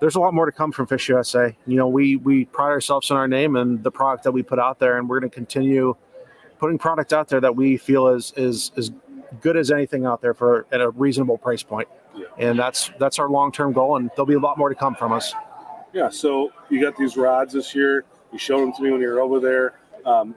there's 0.00 0.16
a 0.16 0.20
lot 0.20 0.34
more 0.34 0.46
to 0.46 0.52
come 0.52 0.72
from 0.72 0.86
Fish 0.86 1.08
USA. 1.08 1.56
You 1.66 1.76
know, 1.76 1.88
we 1.88 2.16
we 2.16 2.46
pride 2.46 2.70
ourselves 2.70 3.10
on 3.10 3.16
our 3.16 3.28
name 3.28 3.56
and 3.56 3.82
the 3.82 3.90
product 3.90 4.24
that 4.24 4.32
we 4.32 4.42
put 4.42 4.58
out 4.58 4.78
there, 4.78 4.98
and 4.98 5.08
we're 5.08 5.20
going 5.20 5.30
to 5.30 5.34
continue 5.34 5.94
putting 6.58 6.78
product 6.78 7.12
out 7.12 7.28
there 7.28 7.40
that 7.40 7.54
we 7.54 7.76
feel 7.76 8.08
is 8.08 8.32
is 8.36 8.72
is 8.76 8.90
good 9.40 9.56
as 9.56 9.70
anything 9.70 10.06
out 10.06 10.20
there 10.20 10.34
for 10.34 10.66
at 10.72 10.80
a 10.80 10.90
reasonable 10.90 11.38
price 11.38 11.62
point. 11.62 11.88
And 12.38 12.58
that's 12.58 12.90
that's 12.98 13.18
our 13.18 13.28
long 13.28 13.52
term 13.52 13.72
goal, 13.72 13.96
and 13.96 14.10
there'll 14.16 14.26
be 14.26 14.34
a 14.34 14.40
lot 14.40 14.58
more 14.58 14.68
to 14.68 14.74
come 14.74 14.94
from 14.94 15.12
us. 15.12 15.34
Yeah. 15.92 16.08
So 16.08 16.52
you 16.68 16.80
got 16.80 16.96
these 16.96 17.16
rods 17.16 17.52
this 17.52 17.74
year. 17.74 18.04
You 18.32 18.38
showed 18.38 18.60
them 18.60 18.72
to 18.74 18.82
me 18.82 18.90
when 18.90 19.00
you 19.00 19.08
were 19.08 19.20
over 19.20 19.40
there. 19.40 19.74
Um, 20.06 20.34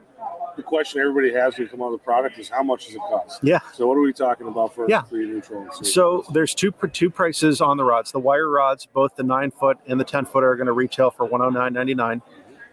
the 0.56 0.64
question 0.64 1.02
everybody 1.02 1.34
has 1.34 1.58
when 1.58 1.64
you 1.66 1.70
come 1.70 1.82
on 1.82 1.92
the 1.92 1.98
product 1.98 2.38
is 2.40 2.50
how 2.50 2.64
much 2.64 2.86
does 2.86 2.96
it 2.96 3.00
cost? 3.00 3.40
Yeah. 3.44 3.60
So 3.74 3.88
what 3.88 3.96
are 3.96 4.02
we 4.02 4.14
talking 4.14 4.48
about 4.48 4.74
for, 4.76 4.90
Yeah. 4.90 5.04
for 5.04 5.18
your? 5.18 5.42
So 5.82 6.26
there's 6.34 6.54
two 6.54 6.72
two 6.92 7.10
prices 7.10 7.62
on 7.62 7.78
the 7.78 7.84
rods. 7.84 8.12
The 8.12 8.20
wire 8.20 8.50
rods, 8.50 8.86
both 8.86 9.16
the 9.16 9.24
nine 9.24 9.52
foot 9.52 9.78
and 9.88 10.00
the 10.00 10.04
ten 10.06 10.26
foot, 10.26 10.44
are 10.44 10.56
going 10.56 10.68
to 10.68 10.74
retail 10.74 11.12
for 11.12 11.26
one 11.26 11.42
hundred 11.42 11.60
nine 11.60 11.74
ninety 11.74 11.96
nine. 11.96 12.22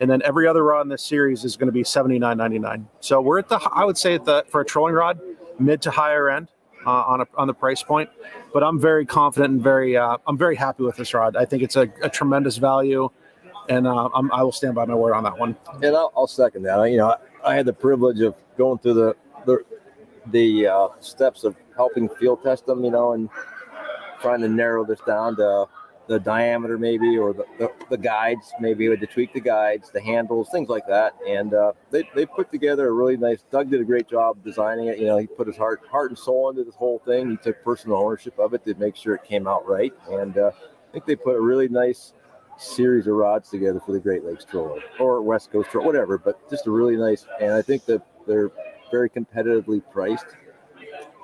and 0.00 0.10
then 0.10 0.22
every 0.24 0.46
other 0.46 0.64
rod 0.64 0.80
in 0.82 0.88
this 0.88 1.04
series 1.04 1.44
is 1.44 1.56
going 1.56 1.66
to 1.68 1.72
be 1.72 1.84
seventy 1.84 2.18
nine 2.18 2.36
ninety 2.38 2.58
nine. 2.58 2.88
So 3.00 3.20
we're 3.20 3.38
at 3.38 3.48
the 3.48 3.60
I 3.72 3.84
would 3.84 3.98
say 3.98 4.14
at 4.14 4.24
the 4.24 4.44
for 4.48 4.60
a 4.60 4.64
trolling 4.64 4.94
rod 4.94 5.20
mid 5.58 5.82
to 5.82 5.90
higher 5.90 6.30
end 6.30 6.48
uh, 6.86 6.90
on 6.90 7.20
a, 7.20 7.26
on 7.36 7.46
the 7.46 7.52
price 7.54 7.82
point, 7.82 8.08
but 8.54 8.62
I'm 8.64 8.80
very 8.80 9.04
confident 9.04 9.52
and 9.54 9.62
very 9.62 9.96
uh, 9.96 10.16
I'm 10.26 10.38
very 10.38 10.56
happy 10.56 10.82
with 10.84 10.96
this 10.96 11.12
rod. 11.12 11.36
I 11.36 11.44
think 11.44 11.62
it's 11.62 11.76
a, 11.76 11.88
a 12.02 12.08
tremendous 12.08 12.56
value, 12.56 13.10
and 13.70 13.86
uh, 13.86 14.08
i 14.32 14.42
will 14.42 14.52
stand 14.52 14.74
by 14.74 14.84
my 14.84 14.94
word 14.94 15.14
on 15.14 15.22
that 15.22 15.38
one. 15.38 15.56
And 15.82 15.96
I'll, 15.96 16.12
I'll 16.16 16.26
second 16.26 16.64
that. 16.64 16.82
You 16.90 16.98
know, 16.98 17.14
I, 17.44 17.52
I, 17.52 17.54
had 17.54 17.66
the 17.66 17.72
privilege 17.72 18.20
of 18.20 18.34
going 18.58 18.78
through 18.78 18.94
the 18.94 19.16
the 19.46 19.64
the 20.26 20.66
uh, 20.66 20.88
steps 20.98 21.44
of 21.44 21.56
helping 21.76 22.08
field 22.08 22.42
test 22.42 22.66
them. 22.66 22.84
You 22.84 22.90
know, 22.90 23.12
and 23.12 23.30
trying 24.20 24.40
to 24.40 24.48
narrow 24.48 24.84
this 24.84 25.00
down 25.06 25.36
to 25.36 25.66
the 26.08 26.18
diameter 26.18 26.76
maybe 26.76 27.16
or 27.16 27.32
the, 27.32 27.44
the, 27.58 27.70
the 27.88 27.96
guides 27.96 28.52
maybe 28.58 28.90
had 28.90 28.98
to 28.98 29.06
tweak 29.06 29.32
the 29.32 29.40
guides 29.40 29.90
the 29.92 30.00
handles 30.00 30.48
things 30.50 30.68
like 30.68 30.84
that 30.88 31.14
and 31.28 31.54
uh, 31.54 31.70
they, 31.92 32.02
they 32.16 32.26
put 32.26 32.50
together 32.50 32.88
a 32.88 32.90
really 32.90 33.16
nice 33.16 33.44
doug 33.52 33.70
did 33.70 33.80
a 33.80 33.84
great 33.84 34.08
job 34.08 34.36
designing 34.42 34.88
it 34.88 34.98
you 34.98 35.06
know 35.06 35.18
he 35.18 35.28
put 35.28 35.46
his 35.46 35.56
heart 35.56 35.80
heart 35.88 36.10
and 36.10 36.18
soul 36.18 36.50
into 36.50 36.64
this 36.64 36.74
whole 36.74 36.98
thing 37.06 37.30
he 37.30 37.36
took 37.36 37.62
personal 37.62 37.96
ownership 37.96 38.36
of 38.40 38.54
it 38.54 38.64
to 38.64 38.74
make 38.74 38.96
sure 38.96 39.14
it 39.14 39.22
came 39.22 39.46
out 39.46 39.64
right 39.68 39.92
and 40.10 40.36
uh, 40.36 40.50
i 40.88 40.92
think 40.92 41.06
they 41.06 41.14
put 41.14 41.36
a 41.36 41.40
really 41.40 41.68
nice 41.68 42.12
series 42.60 43.06
of 43.06 43.14
rods 43.14 43.50
together 43.50 43.80
for 43.80 43.92
the 43.92 44.00
great 44.00 44.24
lakes 44.24 44.44
troller 44.44 44.80
or 44.98 45.22
west 45.22 45.50
coast 45.50 45.70
troller 45.70 45.86
whatever 45.86 46.18
but 46.18 46.48
just 46.50 46.66
a 46.66 46.70
really 46.70 46.96
nice 46.96 47.26
and 47.40 47.52
i 47.52 47.62
think 47.62 47.84
that 47.86 48.02
they're 48.26 48.50
very 48.90 49.08
competitively 49.08 49.82
priced 49.90 50.26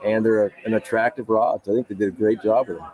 and 0.05 0.25
they're 0.25 0.47
a, 0.47 0.51
an 0.65 0.75
attractive 0.75 1.29
rod 1.29 1.63
so 1.65 1.73
i 1.73 1.75
think 1.75 1.89
they 1.89 1.95
did 1.95 2.09
a 2.09 2.17
great 2.17 2.43
job 2.43 2.69
with 2.69 2.79
them 2.79 2.87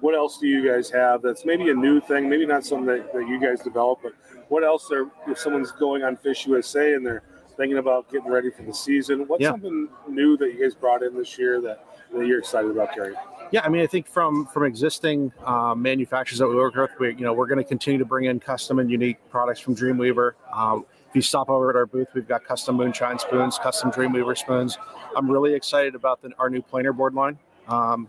what 0.00 0.14
else 0.14 0.38
do 0.38 0.46
you 0.46 0.66
guys 0.66 0.90
have 0.90 1.22
that's 1.22 1.44
maybe 1.44 1.70
a 1.70 1.74
new 1.74 2.00
thing, 2.00 2.28
maybe 2.28 2.46
not 2.46 2.64
something 2.64 2.86
that, 2.86 3.12
that 3.12 3.26
you 3.26 3.40
guys 3.40 3.60
develop, 3.60 4.00
but 4.02 4.12
what 4.48 4.64
else 4.64 4.90
are 4.92 5.10
if 5.26 5.38
someone's 5.38 5.72
going 5.72 6.02
on 6.02 6.16
Fish 6.16 6.46
USA 6.46 6.94
and 6.94 7.04
they're 7.04 7.22
thinking 7.56 7.78
about 7.78 8.10
getting 8.10 8.30
ready 8.30 8.50
for 8.50 8.62
the 8.62 8.72
season, 8.72 9.26
what's 9.26 9.42
yeah. 9.42 9.50
something 9.50 9.88
new 10.08 10.36
that 10.36 10.52
you 10.52 10.62
guys 10.62 10.74
brought 10.74 11.02
in 11.02 11.16
this 11.16 11.38
year 11.38 11.60
that, 11.60 11.84
that 12.14 12.26
you're 12.26 12.38
excited 12.38 12.70
about 12.70 12.94
carrying? 12.94 13.16
Yeah, 13.50 13.62
I 13.64 13.70
mean, 13.70 13.82
I 13.82 13.86
think 13.86 14.06
from 14.06 14.44
from 14.46 14.64
existing 14.64 15.32
um, 15.44 15.80
manufacturers 15.80 16.38
that 16.38 16.48
we 16.48 16.54
work 16.54 16.74
with, 16.74 16.90
we 16.98 17.14
you 17.14 17.22
know 17.22 17.32
we're 17.32 17.46
going 17.46 17.58
to 17.58 17.64
continue 17.64 17.98
to 17.98 18.04
bring 18.04 18.26
in 18.26 18.40
custom 18.40 18.78
and 18.78 18.90
unique 18.90 19.16
products 19.30 19.60
from 19.60 19.74
Dreamweaver. 19.74 20.32
Um, 20.52 20.84
if 21.08 21.16
you 21.16 21.22
stop 21.22 21.48
over 21.48 21.70
at 21.70 21.76
our 21.76 21.86
booth, 21.86 22.08
we've 22.14 22.28
got 22.28 22.44
custom 22.44 22.76
moonshine 22.76 23.18
spoons, 23.18 23.58
custom 23.58 23.90
Dreamweaver 23.90 24.36
spoons. 24.36 24.76
I'm 25.16 25.30
really 25.30 25.54
excited 25.54 25.94
about 25.94 26.20
the, 26.20 26.32
our 26.38 26.50
new 26.50 26.60
planer 26.60 26.92
board 26.92 27.14
line. 27.14 27.38
Um, 27.68 28.08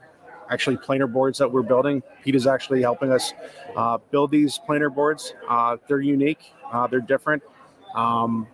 actually 0.50 0.76
planer 0.76 1.08
boards 1.08 1.38
that 1.38 1.50
we're 1.50 1.62
building. 1.62 2.04
Pete 2.24 2.36
is 2.36 2.46
actually 2.46 2.82
helping 2.82 3.12
us 3.12 3.34
uh, 3.78 3.98
build 4.12 4.32
these 4.32 4.60
planer 4.66 4.90
boards. 4.90 5.34
Uh, 5.48 5.78
they're 5.88 6.02
unique, 6.02 6.54
uh, 6.72 6.88
they're 6.88 7.00
different. 7.00 7.42
Um, 7.96 8.48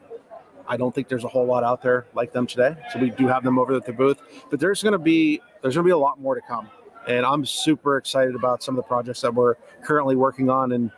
I 0.68 0.78
don't 0.78 0.94
think 0.94 1.08
there's 1.08 1.24
a 1.24 1.28
whole 1.28 1.46
lot 1.46 1.64
out 1.64 1.82
there 1.82 2.08
like 2.14 2.32
them 2.34 2.48
today, 2.48 2.76
so 2.92 3.00
we 3.00 3.12
do 3.12 3.28
have 3.28 3.44
them 3.44 3.58
over 3.60 3.76
at 3.76 3.86
the 3.86 3.94
booth. 3.94 4.22
But 4.50 4.60
there's 4.60 4.82
going 4.82 4.94
to 4.94 5.00
be 5.00 5.42
there's 5.66 5.74
going 5.74 5.84
to 5.84 5.88
be 5.88 5.94
a 5.94 5.98
lot 5.98 6.20
more 6.22 6.36
to 6.36 6.42
come, 6.42 6.70
and 7.08 7.26
I'm 7.26 7.44
super 7.44 7.98
excited 7.98 8.36
about 8.36 8.62
some 8.62 8.78
of 8.78 8.84
the 8.84 8.88
projects 8.88 9.22
that 9.22 9.34
we're 9.34 9.56
currently 9.82 10.16
working 10.16 10.48
on 10.48 10.74
and 10.74 10.92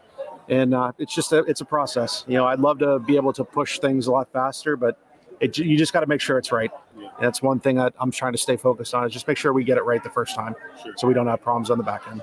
and 0.50 0.74
uh, 0.74 0.92
it's 0.98 1.16
just 1.16 1.32
a, 1.32 1.40
it's 1.40 1.62
a 1.62 1.66
process. 1.66 2.26
You 2.28 2.36
know, 2.36 2.46
I'd 2.46 2.60
love 2.60 2.80
to 2.80 3.00
be 3.00 3.16
able 3.16 3.32
to 3.32 3.46
push 3.46 3.80
things 3.80 4.08
a 4.08 4.12
lot 4.12 4.32
faster, 4.34 4.76
but 4.76 5.00
it, 5.40 5.58
you 5.58 5.78
just 5.78 5.94
got 5.94 6.02
to 6.02 6.08
make 6.08 6.20
sure 6.20 6.38
it's 6.38 6.52
right. 6.52 6.72
Yeah. 7.00 7.10
That's 7.20 7.42
one 7.42 7.62
thing 7.62 7.78
that 7.78 7.94
I'm 7.98 8.12
trying 8.12 8.34
to 8.34 8.38
stay 8.38 8.58
focused 8.58 8.94
on 8.94 9.06
is 9.06 9.14
just 9.14 9.26
make 9.26 9.38
sure 9.38 9.54
we 9.54 9.64
get 9.64 9.78
it 9.78 9.84
right 9.84 10.04
the 10.04 10.10
first 10.10 10.36
time, 10.36 10.56
sure. 10.84 10.94
so 10.98 11.08
we 11.08 11.14
don't 11.14 11.28
have 11.28 11.42
problems 11.42 11.70
on 11.70 11.78
the 11.78 11.84
back 11.86 12.04
end. 12.10 12.22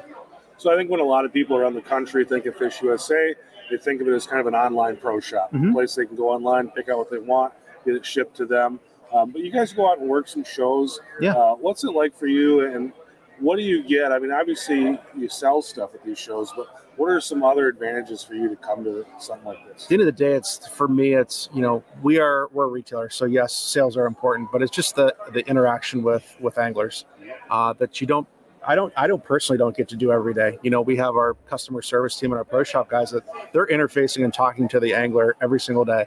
So 0.58 0.70
I 0.70 0.76
think 0.76 0.90
when 0.90 1.00
a 1.00 1.04
lot 1.04 1.24
of 1.24 1.32
people 1.32 1.56
around 1.56 1.74
the 1.74 1.82
country 1.82 2.26
think 2.26 2.44
of 2.44 2.56
Fish 2.56 2.82
USA, 2.82 3.34
they 3.70 3.78
think 3.78 4.02
of 4.02 4.08
it 4.08 4.12
as 4.12 4.26
kind 4.26 4.40
of 4.40 4.46
an 4.46 4.54
online 4.54 4.98
pro 4.98 5.18
shop, 5.18 5.50
mm-hmm. 5.52 5.70
a 5.70 5.72
place 5.72 5.94
they 5.94 6.04
can 6.04 6.16
go 6.16 6.28
online, 6.28 6.68
pick 6.70 6.90
out 6.90 6.98
what 6.98 7.10
they 7.10 7.18
want, 7.18 7.54
get 7.86 7.94
it 7.94 8.04
shipped 8.04 8.36
to 8.36 8.44
them. 8.44 8.80
Um, 9.14 9.30
but 9.30 9.42
you 9.42 9.50
guys 9.50 9.72
go 9.72 9.90
out 9.90 10.00
and 10.00 10.08
work 10.08 10.26
some 10.26 10.44
shows. 10.44 11.00
Yeah. 11.20 11.34
Uh, 11.34 11.54
what's 11.54 11.84
it 11.84 11.92
like 11.92 12.18
for 12.18 12.26
you, 12.26 12.66
and 12.66 12.92
what 13.38 13.56
do 13.56 13.62
you 13.62 13.82
get? 13.82 14.10
I 14.12 14.18
mean, 14.18 14.32
obviously 14.32 14.98
you 15.16 15.28
sell 15.28 15.62
stuff 15.62 15.94
at 15.94 16.04
these 16.04 16.18
shows, 16.18 16.52
but 16.56 16.66
what 16.96 17.06
are 17.06 17.20
some 17.20 17.42
other 17.42 17.68
advantages 17.68 18.22
for 18.24 18.34
you 18.34 18.48
to 18.48 18.56
come 18.56 18.82
to 18.84 19.04
something 19.18 19.46
like 19.46 19.66
this? 19.68 19.84
At 19.84 19.88
the 19.88 19.94
end 19.94 20.02
of 20.02 20.06
the 20.06 20.12
day, 20.12 20.32
it's 20.32 20.66
for 20.66 20.88
me, 20.88 21.14
it's 21.14 21.48
you 21.54 21.62
know, 21.62 21.84
we 22.02 22.18
are 22.18 22.48
we're 22.52 22.64
a 22.64 22.68
retailer, 22.68 23.08
so 23.08 23.24
yes, 23.24 23.54
sales 23.54 23.96
are 23.96 24.06
important, 24.06 24.50
but 24.52 24.62
it's 24.62 24.74
just 24.74 24.96
the 24.96 25.14
the 25.32 25.46
interaction 25.48 26.02
with 26.02 26.36
with 26.40 26.58
anglers 26.58 27.04
uh, 27.50 27.72
that 27.74 28.00
you 28.00 28.06
don't. 28.06 28.26
I 28.66 28.74
don't. 28.74 28.92
I 28.96 29.06
don't 29.06 29.22
personally 29.22 29.58
don't 29.58 29.76
get 29.76 29.88
to 29.88 29.96
do 29.96 30.10
every 30.10 30.32
day. 30.32 30.58
You 30.62 30.70
know, 30.70 30.80
we 30.80 30.96
have 30.96 31.16
our 31.16 31.34
customer 31.46 31.82
service 31.82 32.18
team 32.18 32.32
and 32.32 32.38
our 32.38 32.44
pro 32.44 32.64
shop 32.64 32.88
guys 32.88 33.10
that 33.10 33.22
they're 33.52 33.66
interfacing 33.66 34.24
and 34.24 34.32
talking 34.32 34.68
to 34.68 34.80
the 34.80 34.94
angler 34.94 35.36
every 35.42 35.60
single 35.60 35.84
day 35.84 36.06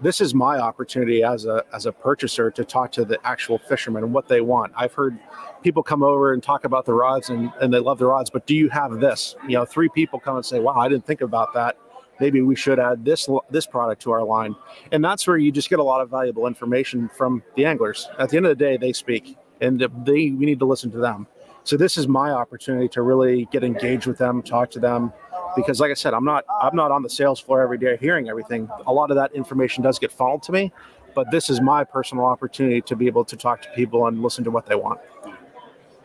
this 0.00 0.20
is 0.20 0.34
my 0.34 0.58
opportunity 0.58 1.22
as 1.22 1.46
a 1.46 1.64
as 1.72 1.86
a 1.86 1.92
purchaser 1.92 2.50
to 2.50 2.64
talk 2.64 2.92
to 2.92 3.04
the 3.04 3.18
actual 3.24 3.58
fishermen 3.58 4.04
and 4.04 4.12
what 4.12 4.28
they 4.28 4.40
want. 4.40 4.72
I've 4.76 4.92
heard 4.92 5.18
people 5.62 5.82
come 5.82 6.02
over 6.02 6.32
and 6.32 6.42
talk 6.42 6.64
about 6.64 6.84
the 6.84 6.94
rods 6.94 7.30
and, 7.30 7.52
and 7.60 7.72
they 7.72 7.78
love 7.78 7.98
the 7.98 8.06
rods, 8.06 8.30
but 8.30 8.46
do 8.46 8.54
you 8.54 8.68
have 8.70 9.00
this? 9.00 9.36
You 9.46 9.54
know, 9.54 9.64
three 9.64 9.88
people 9.88 10.18
come 10.18 10.36
and 10.36 10.44
say, 10.44 10.60
"Wow, 10.60 10.74
I 10.76 10.88
didn't 10.88 11.06
think 11.06 11.20
about 11.20 11.54
that. 11.54 11.76
Maybe 12.20 12.42
we 12.42 12.56
should 12.56 12.78
add 12.78 13.04
this 13.04 13.28
this 13.50 13.66
product 13.66 14.02
to 14.02 14.10
our 14.10 14.24
line." 14.24 14.54
And 14.92 15.04
that's 15.04 15.26
where 15.26 15.36
you 15.36 15.52
just 15.52 15.70
get 15.70 15.78
a 15.78 15.84
lot 15.84 16.00
of 16.00 16.10
valuable 16.10 16.46
information 16.46 17.08
from 17.08 17.42
the 17.56 17.64
anglers. 17.64 18.08
At 18.18 18.30
the 18.30 18.36
end 18.36 18.46
of 18.46 18.50
the 18.56 18.64
day, 18.64 18.76
they 18.76 18.92
speak, 18.92 19.36
and 19.60 19.80
they 19.80 20.30
we 20.30 20.46
need 20.46 20.58
to 20.58 20.66
listen 20.66 20.90
to 20.92 20.98
them. 20.98 21.26
So 21.64 21.78
this 21.78 21.96
is 21.96 22.06
my 22.06 22.30
opportunity 22.30 22.88
to 22.88 23.00
really 23.00 23.46
get 23.50 23.64
engaged 23.64 24.06
with 24.06 24.18
them, 24.18 24.42
talk 24.42 24.70
to 24.72 24.78
them, 24.80 25.14
because 25.56 25.80
like 25.80 25.90
I 25.90 25.94
said, 25.94 26.14
I'm 26.14 26.24
not 26.24 26.44
I'm 26.60 26.76
not 26.76 26.90
on 26.90 27.02
the 27.02 27.10
sales 27.10 27.40
floor 27.40 27.60
every 27.60 27.78
day 27.78 27.96
hearing 28.00 28.28
everything. 28.28 28.68
A 28.86 28.92
lot 28.92 29.10
of 29.10 29.16
that 29.16 29.32
information 29.34 29.82
does 29.82 29.98
get 29.98 30.12
funneled 30.12 30.42
to 30.44 30.52
me, 30.52 30.72
but 31.14 31.30
this 31.30 31.50
is 31.50 31.60
my 31.60 31.84
personal 31.84 32.24
opportunity 32.24 32.80
to 32.82 32.96
be 32.96 33.06
able 33.06 33.24
to 33.24 33.36
talk 33.36 33.62
to 33.62 33.68
people 33.74 34.06
and 34.06 34.22
listen 34.22 34.44
to 34.44 34.50
what 34.50 34.66
they 34.66 34.74
want. 34.74 35.00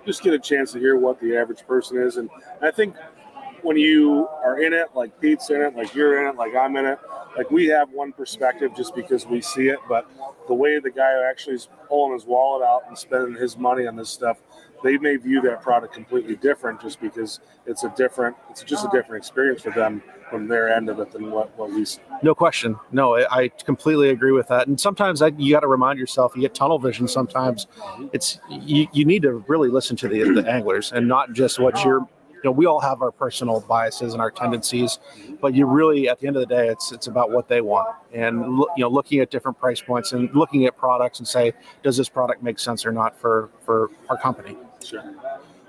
Just 0.05 0.23
get 0.23 0.33
a 0.33 0.39
chance 0.39 0.71
to 0.73 0.79
hear 0.79 0.97
what 0.97 1.19
the 1.19 1.35
average 1.35 1.65
person 1.67 2.01
is, 2.01 2.17
and 2.17 2.29
I 2.61 2.71
think 2.71 2.95
when 3.61 3.77
you 3.77 4.27
are 4.43 4.61
in 4.61 4.73
it, 4.73 4.87
like 4.93 5.19
Pete's 5.19 5.49
in 5.49 5.61
it, 5.61 5.75
like 5.75 5.93
you're 5.93 6.21
in 6.21 6.29
it, 6.29 6.37
like 6.37 6.55
I'm 6.55 6.75
in 6.77 6.85
it, 6.85 6.99
like 7.37 7.51
we 7.51 7.67
have 7.67 7.89
one 7.91 8.13
perspective 8.13 8.71
just 8.75 8.95
because 8.95 9.25
we 9.25 9.41
see 9.41 9.67
it, 9.67 9.79
but 9.87 10.09
the 10.47 10.53
way 10.53 10.79
the 10.79 10.91
guy 10.91 11.23
actually 11.29 11.55
is 11.55 11.69
pulling 11.87 12.13
his 12.13 12.25
wallet 12.25 12.65
out 12.65 12.83
and 12.87 12.97
spending 12.97 13.35
his 13.35 13.57
money 13.57 13.85
on 13.85 13.95
this 13.95 14.09
stuff 14.09 14.41
they 14.83 14.97
may 14.97 15.17
view 15.17 15.41
that 15.41 15.61
product 15.61 15.93
completely 15.93 16.35
different 16.35 16.81
just 16.81 17.01
because 17.01 17.39
it's 17.65 17.83
a 17.83 17.93
different 17.97 18.35
it's 18.49 18.63
just 18.63 18.85
a 18.85 18.89
different 18.91 19.21
experience 19.21 19.61
for 19.61 19.71
them 19.71 20.01
from 20.29 20.47
their 20.47 20.69
end 20.69 20.89
of 20.89 20.99
it 20.99 21.11
than 21.11 21.31
what, 21.31 21.55
what 21.57 21.71
we 21.71 21.83
see. 21.83 21.99
No 22.21 22.35
question. 22.35 22.77
No, 22.91 23.15
I 23.15 23.49
completely 23.65 24.09
agree 24.09 24.31
with 24.31 24.47
that. 24.49 24.67
And 24.67 24.79
sometimes 24.79 25.21
I, 25.21 25.27
you 25.37 25.53
got 25.53 25.61
to 25.61 25.67
remind 25.67 25.97
yourself, 25.97 26.33
you 26.35 26.41
get 26.41 26.53
tunnel 26.53 26.77
vision. 26.79 27.07
Sometimes 27.07 27.67
it's 28.13 28.39
you, 28.49 28.87
you 28.93 29.05
need 29.05 29.23
to 29.23 29.43
really 29.47 29.69
listen 29.69 29.95
to 29.97 30.07
the, 30.07 30.41
the 30.41 30.49
anglers 30.49 30.91
and 30.91 31.07
not 31.07 31.33
just 31.33 31.59
what 31.59 31.83
you're 31.83 32.07
you 32.43 32.49
know 32.49 32.51
we 32.51 32.65
all 32.65 32.79
have 32.79 33.01
our 33.01 33.11
personal 33.11 33.59
biases 33.61 34.13
and 34.13 34.21
our 34.21 34.31
tendencies 34.31 34.99
but 35.41 35.53
you 35.53 35.65
really 35.65 36.07
at 36.07 36.19
the 36.19 36.27
end 36.27 36.37
of 36.37 36.39
the 36.39 36.45
day 36.45 36.69
it's 36.69 36.93
it's 36.93 37.07
about 37.07 37.31
what 37.31 37.49
they 37.49 37.59
want 37.59 37.93
and 38.13 38.39
you 38.41 38.67
know 38.77 38.87
looking 38.87 39.19
at 39.19 39.29
different 39.29 39.59
price 39.59 39.81
points 39.81 40.13
and 40.13 40.33
looking 40.33 40.65
at 40.65 40.77
products 40.77 41.19
and 41.19 41.27
say 41.27 41.51
does 41.83 41.97
this 41.97 42.07
product 42.07 42.41
make 42.41 42.57
sense 42.57 42.85
or 42.85 42.93
not 42.93 43.19
for 43.19 43.49
for 43.65 43.89
our 44.09 44.17
company 44.17 44.55
Sure. 44.83 45.03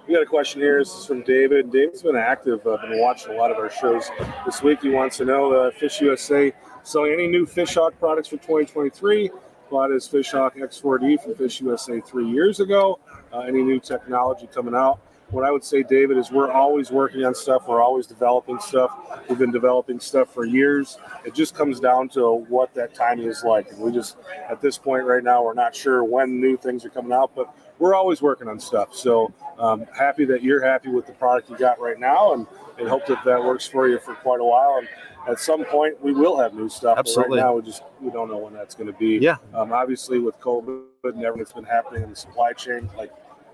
We 0.07 0.15
got 0.15 0.23
a 0.23 0.27
question 0.27 0.61
here. 0.61 0.79
This 0.79 0.93
is 0.95 1.07
from 1.07 1.23
David. 1.23 1.71
David's 1.71 2.03
been 2.03 2.17
active. 2.17 2.67
I've 2.67 2.81
been 2.83 3.01
watching 3.01 3.33
a 3.33 3.37
lot 3.37 3.51
of 3.51 3.59
our 3.59 3.71
shows 3.71 4.11
this 4.45 4.63
week. 4.63 4.83
He 4.83 4.89
wants 4.89 5.19
to 5.19 5.25
know 5.25 5.53
uh, 5.53 5.71
Fish 5.71 6.01
USA 6.01 6.53
selling 6.83 7.13
any 7.13 7.29
new 7.29 7.47
Fishhawk 7.47 7.99
products 7.99 8.29
for 8.29 8.37
2023. 8.37 9.31
Bought 9.71 9.91
his 9.91 10.09
Fishhawk 10.09 10.57
X4D 10.57 11.23
from 11.23 11.35
Fish 11.35 11.61
USA 11.61 12.01
three 12.01 12.29
years 12.29 12.61
ago. 12.61 12.99
Uh, 13.33 13.41
any 13.41 13.63
new 13.63 13.79
technology 13.79 14.49
coming 14.53 14.75
out? 14.75 15.01
What 15.31 15.45
I 15.45 15.53
would 15.53 15.63
say, 15.63 15.85
David, 15.85 16.19
is 16.19 16.33
we're 16.33 16.51
always 16.51 16.91
working 16.91 17.25
on 17.25 17.37
stuff. 17.37 17.69
We're 17.69 17.81
always 17.81 18.09
developing 18.09 18.59
stuff. 18.59 18.91
We've 19.29 19.39
been 19.39 19.53
developing 19.53 20.01
stuff 20.01 20.35
for 20.35 20.45
years. 20.45 20.99
It 21.25 21.35
just 21.35 21.55
comes 21.55 21.79
down 21.79 22.09
to 22.11 22.33
what 22.49 22.75
that 22.75 22.95
timing 22.97 23.29
is 23.29 23.45
like. 23.45 23.71
And 23.71 23.79
we 23.79 23.93
just, 23.93 24.17
at 24.49 24.61
this 24.61 24.77
point 24.77 25.05
right 25.05 25.23
now, 25.23 25.45
we're 25.45 25.55
not 25.55 25.73
sure 25.73 26.03
when 26.03 26.41
new 26.41 26.57
things 26.57 26.85
are 26.85 26.91
coming 26.91 27.13
out, 27.13 27.31
but 27.37 27.55
we're 27.81 27.95
always 27.95 28.23
working 28.23 28.47
on 28.47 28.61
stuff. 28.61 28.95
So 28.95 29.33
um, 29.59 29.87
happy 29.97 30.25
that 30.27 30.45
you're 30.45 30.63
happy 30.63 30.91
with 30.91 31.07
the 31.07 31.13
product 31.13 31.51
you 31.51 31.57
got 31.57 31.81
right 31.81 31.99
now, 31.99 32.35
and, 32.35 32.47
and 32.79 32.89
hope 32.89 33.07
that 33.07 33.25
that 33.25 33.43
works 33.43 33.67
for 33.67 33.89
you 33.89 33.99
for 33.99 34.15
quite 34.15 34.41
a 34.41 34.45
while. 34.45 34.79
And 34.79 34.89
at 35.29 35.41
some 35.41 35.65
point, 35.65 36.01
we 36.01 36.13
will 36.13 36.39
have 36.39 36.55
new 36.55 36.69
stuff. 36.69 36.99
Absolutely. 36.99 37.39
right 37.39 37.45
now, 37.47 37.55
we 37.55 37.63
just 37.63 37.83
we 38.01 38.11
don't 38.11 38.29
know 38.29 38.39
when 38.39 38.53
that's 38.53 38.75
going 38.75 38.87
to 38.87 38.99
be. 38.99 39.19
Yeah. 39.19 39.39
Um, 39.55 39.73
obviously, 39.73 40.21
with 40.21 40.39
COVID 40.41 40.85
and 41.05 41.25
everything 41.25 41.39
that's 41.39 41.53
been 41.53 41.65
happening 41.65 42.03
in 42.05 42.11
the 42.11 42.17
supply 42.17 42.53
chain, 42.53 42.89
like 42.97 43.11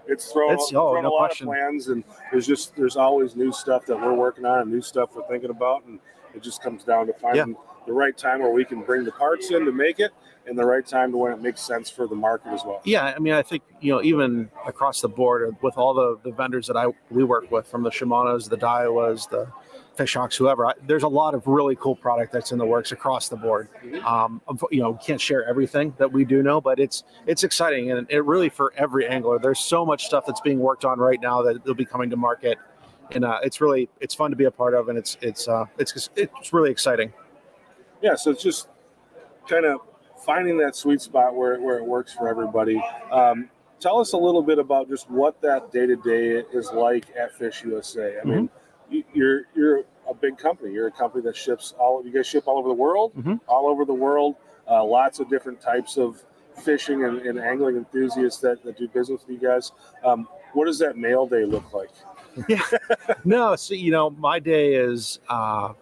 it's 0.07 0.31
thrown, 0.31 0.53
it's, 0.55 0.73
oh, 0.75 0.93
thrown 0.93 1.05
no 1.05 1.09
a 1.09 1.11
lot 1.11 1.29
question. 1.29 1.49
of 1.49 1.55
plans, 1.55 1.89
and 1.89 2.05
there's 2.31 2.47
just 2.47 2.77
there's 2.77 2.97
always 2.97 3.37
new 3.37 3.53
stuff 3.53 3.87
that 3.87 3.97
we're 3.97 4.15
working 4.15 4.45
on 4.45 4.61
and 4.61 4.71
new 4.71 4.83
stuff 4.83 5.11
we're 5.15 5.27
thinking 5.29 5.51
about, 5.51 5.85
and 5.87 6.01
it 6.35 6.43
just 6.43 6.63
comes 6.63 6.85
down 6.85 7.07
to 7.07 7.15
finding. 7.15 7.51
Yeah 7.51 7.61
the 7.87 7.93
right 7.93 8.17
time 8.19 8.41
where 8.41 8.51
we 8.51 8.65
can 8.65 8.83
bring 8.83 9.05
the 9.05 9.13
parts 9.13 9.51
in 9.51 9.65
to 9.65 9.73
make 9.73 10.01
it 10.01 10.13
and 10.47 10.59
the 10.59 10.65
right 10.65 10.87
time 10.87 11.13
to 11.13 11.19
when 11.19 11.33
it 11.33 11.41
makes 11.41 11.61
sense 11.61 11.91
for 11.91 12.07
the 12.07 12.15
market 12.15 12.49
as 12.53 12.65
well. 12.65 12.81
Yeah, 12.85 13.05
I 13.05 13.19
mean, 13.19 13.33
I 13.33 13.43
think 13.43 13.63
you 13.81 13.93
know 13.93 14.03
even 14.03 14.51
across 14.67 15.01
the 15.01 15.09
board 15.09 15.57
with 15.63 15.77
all 15.77 15.95
the, 15.95 16.19
the 16.25 16.31
vendors 16.31 16.67
that 16.69 16.77
I 16.77 16.87
we 17.11 17.25
work 17.25 17.51
with, 17.51 17.67
from 17.67 17.83
the 17.83 17.91
Shimano's, 17.91 18.49
the 18.49 18.57
Daiwas, 18.57 19.29
the 19.29 19.49
Fishhawks, 19.97 20.37
whoever. 20.37 20.67
I, 20.67 20.73
there's 20.87 21.03
a 21.03 21.09
lot 21.09 21.35
of 21.35 21.47
really 21.47 21.75
cool 21.77 21.97
product 21.97 22.33
that's 22.33 22.53
in 22.53 22.59
the 22.59 22.67
works 22.67 22.93
across 22.93 23.29
the 23.29 23.37
board. 23.37 23.69
Um, 24.05 24.41
you 24.71 24.81
know, 24.81 24.95
can't 24.95 25.21
share 25.21 25.49
everything 25.49 25.95
that 25.99 26.13
we 26.13 26.25
do 26.25 26.43
know, 26.43 26.61
but 26.61 26.79
it's 26.79 27.05
it's 27.27 27.45
exciting 27.45 27.91
and 27.91 28.07
it 28.11 28.25
really 28.25 28.49
for 28.49 28.73
every 28.77 29.07
angler. 29.07 29.39
There's 29.39 29.61
so 29.61 29.85
much 29.85 30.07
stuff 30.07 30.25
that's 30.27 30.41
being 30.41 30.61
worked 30.61 30.85
on 30.85 30.99
right 30.99 31.21
now 31.21 31.43
that 31.43 31.65
will 31.65 31.75
be 31.75 31.87
coming 31.87 32.11
to 32.11 32.17
market, 32.17 32.59
and 33.13 33.25
uh, 33.25 33.41
it's 33.43 33.61
really 33.61 33.89
it's 34.01 34.15
fun 34.15 34.31
to 34.31 34.37
be 34.37 34.45
a 34.45 34.51
part 34.51 34.75
of, 34.75 34.89
and 34.89 34.99
it's 34.99 35.17
it's 35.21 35.49
uh, 35.49 35.65
it's 35.79 36.11
it's 36.15 36.53
really 36.53 36.71
exciting. 36.71 37.13
Yeah, 38.03 38.15
so 38.15 38.31
it's 38.31 38.43
just 38.43 38.69
kind 39.49 39.65
of 39.65 39.81
finding 40.27 40.59
that 40.59 40.77
sweet 40.77 41.01
spot 41.01 41.35
where 41.35 41.61
where 41.61 41.79
it 41.79 41.85
works 41.85 42.13
for 42.13 42.29
everybody. 42.29 42.83
Um, 43.11 43.49
tell 43.81 44.01
us 44.01 44.13
a 44.13 44.19
little 44.19 44.43
bit 44.43 44.59
about 44.59 44.89
just 44.89 45.09
what 45.09 45.41
that 45.41 45.73
day 45.73 45.87
to 45.87 45.97
day 45.97 46.45
is 46.53 46.71
like 46.73 47.07
at 47.19 47.35
Fish 47.39 47.63
USA. 47.65 48.19
I 48.21 48.25
mean. 48.25 48.35
Mm-hmm 48.35 48.63
you're 49.13 49.43
you're 49.55 49.85
a 50.09 50.15
big 50.15 50.39
company. 50.39 50.73
You're 50.73 50.89
a 50.89 50.93
company 50.93 51.23
that 51.25 51.37
ships 51.37 51.75
all. 51.79 52.05
You 52.05 52.13
guys 52.13 52.27
ship 52.27 52.45
all 52.47 52.59
over 52.59 52.69
the 52.69 52.75
world, 52.75 53.13
mm-hmm. 53.17 53.35
all 53.49 53.67
over 53.67 53.85
the 53.85 53.95
world. 53.95 54.37
Uh, 54.69 54.85
lots 54.85 55.21
of 55.21 55.29
different 55.29 55.61
types 55.61 55.97
of 55.97 56.25
fishing 56.63 57.05
and, 57.05 57.21
and 57.21 57.39
angling 57.39 57.77
enthusiasts 57.77 58.41
that, 58.41 58.63
that, 58.65 58.79
do 58.79 58.89
business 58.89 59.21
with 59.27 59.41
you 59.41 59.49
guys. 59.49 59.73
Um, 60.05 60.27
what 60.55 60.65
does 60.65 60.79
that 60.79 60.97
mail 60.97 61.27
day 61.27 61.45
look 61.45 61.73
like? 61.73 61.91
yeah, 62.49 62.61
no. 63.25 63.57
So 63.57 63.75
you 63.75 63.91
know, 63.91 64.11
my 64.11 64.39
day 64.39 64.75
is, 64.75 65.21
uh, 65.29 65.73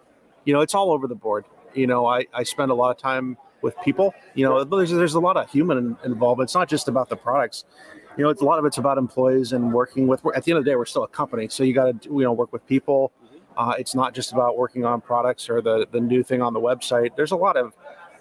you 0.45 0.53
know, 0.53 0.61
it's 0.61 0.75
all 0.75 0.91
over 0.91 1.07
the 1.07 1.15
board. 1.15 1.45
You 1.75 1.87
know, 1.87 2.07
I 2.07 2.27
I 2.33 2.43
spend 2.43 2.71
a 2.71 2.75
lot 2.75 2.91
of 2.91 2.99
time 2.99 3.37
with 3.65 3.75
people. 3.83 4.15
You 4.35 4.45
know, 4.45 4.63
there's 4.63 4.91
there's 4.91 5.15
a 5.15 5.21
lot 5.21 5.37
of 5.37 5.51
human 5.51 5.97
involvement. 6.05 6.47
It's 6.49 6.55
not 6.55 6.69
just 6.69 6.87
about 6.87 7.09
the 7.09 7.17
products 7.17 7.65
you 8.17 8.23
know, 8.23 8.31
it's 8.31 8.43
a 8.43 8.45
lot 8.45 8.59
of 8.59 8.65
it's 8.65 8.79
about 8.79 8.99
employees 8.99 9.53
and 9.53 9.73
working 9.73 10.07
with. 10.07 10.25
At 10.35 10.45
the 10.45 10.53
end 10.53 10.59
of 10.59 10.65
the 10.65 10.71
day, 10.71 10.77
we're 10.77 10.85
still 10.85 11.05
a 11.05 11.09
company, 11.09 11.49
so 11.49 11.65
you 11.65 11.73
got 11.73 12.03
to 12.03 12.09
you 12.09 12.23
know 12.23 12.33
work 12.33 12.53
with 12.53 12.67
people. 12.67 13.13
Uh, 13.57 13.75
it's 13.79 13.95
not 13.95 14.15
just 14.15 14.33
about 14.33 14.57
working 14.57 14.85
on 14.85 15.01
products 15.01 15.49
or 15.49 15.61
the 15.61 15.87
the 15.91 16.01
new 16.01 16.23
thing 16.23 16.41
on 16.41 16.53
the 16.53 16.61
website. 16.61 17.17
There's 17.17 17.33
a 17.33 17.37
lot 17.37 17.57
of 17.57 17.75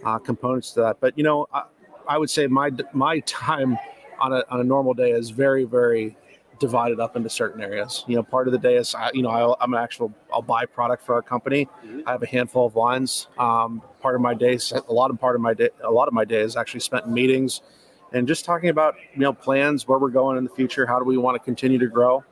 uh, 0.04 0.18
components 0.20 0.72
to 0.74 0.82
that. 0.82 1.00
But 1.00 1.18
you 1.18 1.24
know, 1.24 1.48
I, 1.54 1.64
I, 2.08 2.18
would 2.18 2.30
say 2.30 2.48
my 2.48 2.72
my 2.94 3.20
time 3.22 3.78
on 4.20 4.34
a 4.34 4.44
on 4.50 4.62
a 4.62 4.64
normal 4.64 4.94
day 4.94 5.12
is 5.12 5.30
very 5.30 5.64
very 5.64 6.18
divided 6.60 7.00
up 7.00 7.16
into 7.16 7.30
certain 7.30 7.62
areas. 7.62 8.04
You 8.08 8.16
know, 8.16 8.24
part 8.24 8.48
of 8.48 8.54
the 8.54 8.60
day 8.60 8.76
is 8.76 8.96
I, 8.96 9.12
you 9.14 9.22
know 9.22 9.30
i 9.30 9.64
am 9.64 9.74
an 9.74 9.80
actual 9.80 10.14
I'll 10.32 10.42
buy 10.42 10.66
product 10.66 11.06
for 11.06 11.16
our 11.16 11.22
company. 11.22 11.66
Mm-hmm. 11.86 12.02
I 12.08 12.12
have 12.12 12.24
a 12.24 12.28
handful 12.28 12.66
of 12.66 12.76
lines. 12.76 13.28
Um, 13.38 13.82
part 14.02 14.16
of 14.16 14.22
my 14.22 14.34
day, 14.34 14.58
a 14.88 14.94
lot 14.94 15.12
of 15.12 15.20
part 15.20 15.36
of 15.36 15.42
my 15.42 15.54
day, 15.54 15.70
a 15.84 15.92
lot 15.92 16.08
of 16.08 16.14
my 16.14 16.26
day 16.26 16.42
is 16.42 16.56
actually 16.56 16.82
spent 16.82 17.06
in 17.06 17.14
meetings 17.14 17.62
and 18.14 18.28
just 18.28 18.46
talking 18.46 18.70
about 18.70 18.96
you 19.14 19.22
know 19.22 19.34
plans, 19.34 19.88
where 19.88 20.00
we're 20.00 20.10
going 20.10 20.38
in 20.38 20.44
the 20.44 20.50
future, 20.50 20.86
how 20.86 21.00
do 21.00 21.06
we 21.06 21.18
want 21.18 21.36
to 21.36 21.40
continue 21.40 21.80
to 21.80 21.88
grow, 21.88 22.24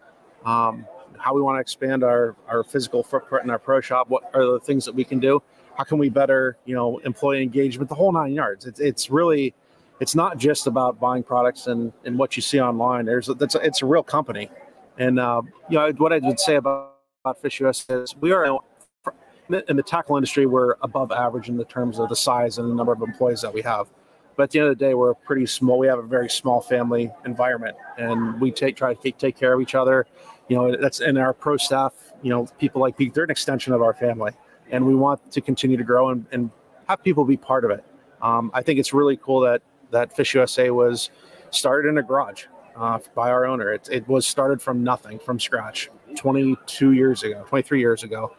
um, 0.46 0.86
how 1.18 1.34
we 1.34 1.42
want 1.42 1.58
to 1.58 1.60
expand 1.60 2.04
our 2.04 2.36
our 2.48 2.64
physical 2.64 3.04
footprint 3.04 3.44
in 3.44 3.50
our 3.50 3.60
pro 3.60 3.82
shop. 3.82 4.10
What 4.10 4.24
are 4.34 4.46
the 4.46 4.60
things 4.60 4.86
that 4.86 4.96
we 4.96 5.04
can 5.04 5.20
do? 5.20 5.42
How 5.76 5.84
can 5.84 5.98
we 5.98 6.10
better 6.10 6.58
you 6.66 6.76
know 6.76 7.00
employee 7.00 7.42
engagement? 7.42 7.90
The 7.90 7.96
whole 7.96 8.12
nine 8.12 8.34
yards. 8.34 8.66
It's 8.66 8.80
it's 8.80 9.10
really 9.10 9.54
it's 10.02 10.16
not 10.16 10.40
just 10.40 10.66
about 10.66 11.00
buying 11.00 11.22
products 11.22 11.68
and, 11.68 11.94
and 12.04 12.18
what 12.18 12.36
you 12.36 12.42
see 12.42 12.60
online. 12.60 13.06
There's 13.06 13.28
that's 13.28 13.54
a, 13.54 13.60
it's 13.60 13.84
a 13.84 13.86
real 13.86 14.04
company, 14.04 14.50
and 14.98 15.20
uh, 15.20 15.44
you 15.70 15.78
know 15.78 15.92
what 15.98 16.12
I 16.12 16.18
would 16.18 16.40
say 16.40 16.56
about, 16.56 16.96
about 17.24 17.40
Fish 17.40 17.62
US 17.62 17.86
is 17.88 18.16
we 18.20 18.32
are 18.32 18.44
in 18.44 19.76
the 19.78 19.84
tackle 19.84 20.18
industry 20.18 20.48
we're 20.48 20.76
above 20.82 21.12
average 21.12 21.50
in 21.50 21.58
the 21.58 21.66
terms 21.66 22.00
of 22.00 22.10
the 22.10 22.16
size 22.16 22.58
and 22.58 22.70
the 22.70 22.74
number 22.74 22.92
of 22.92 23.02
employees 23.02 23.42
that 23.42 23.54
we 23.54 23.62
have. 23.62 23.88
But 24.36 24.44
at 24.44 24.52
the 24.52 24.60
end 24.60 24.70
of 24.70 24.78
the 24.80 24.84
day, 24.84 24.94
we're 24.96 25.14
pretty 25.14 25.46
small. 25.46 25.78
We 25.78 25.88
have 25.88 26.00
a 26.00 26.04
very 26.04 26.30
small 26.30 26.62
family 26.62 27.12
environment, 27.26 27.78
and 28.00 28.42
we 28.42 28.50
take 28.52 28.76
try 28.76 28.96
to 28.96 29.02
take, 29.02 29.20
take 29.20 29.38
care 29.38 29.54
of 29.54 29.62
each 29.62 29.76
other. 29.76 30.08
You 30.48 30.58
know, 30.58 30.76
that's 30.78 31.00
in 31.00 31.18
our 31.18 31.34
pro 31.34 31.58
staff. 31.58 31.94
You 32.24 32.32
know, 32.32 32.48
people 32.58 32.82
like 32.82 32.98
Pete, 32.98 33.14
they're 33.14 33.26
an 33.26 33.30
extension 33.30 33.72
of 33.72 33.84
our 33.84 33.94
family, 33.94 34.32
and 34.72 34.84
we 34.88 34.96
want 34.96 35.32
to 35.32 35.42
continue 35.42 35.78
to 35.78 35.84
grow 35.84 36.10
and, 36.10 36.26
and 36.32 36.50
have 36.90 37.04
people 37.04 37.24
be 37.24 37.38
part 37.38 37.66
of 37.66 37.70
it. 37.70 37.86
Um, 38.20 38.50
I 38.54 38.64
think 38.64 38.80
it's 38.80 38.94
really 38.94 39.18
cool 39.18 39.42
that 39.42 39.62
that 39.92 40.16
Fish 40.16 40.34
USA 40.34 40.70
was 40.70 41.10
started 41.50 41.90
in 41.90 41.98
a 41.98 42.04
garage 42.04 42.46
uh, 42.76 43.00
by 43.16 43.30
our 43.30 43.46
owner. 43.46 43.72
It, 43.74 43.90
it 43.92 44.08
was 44.08 44.26
started 44.26 44.62
from 44.62 44.84
nothing, 44.84 45.20
from 45.20 45.40
scratch, 45.40 45.90
22 46.16 46.92
years 46.94 47.24
ago, 47.24 47.46
23 47.48 47.80
years 47.80 48.04
ago, 48.04 48.36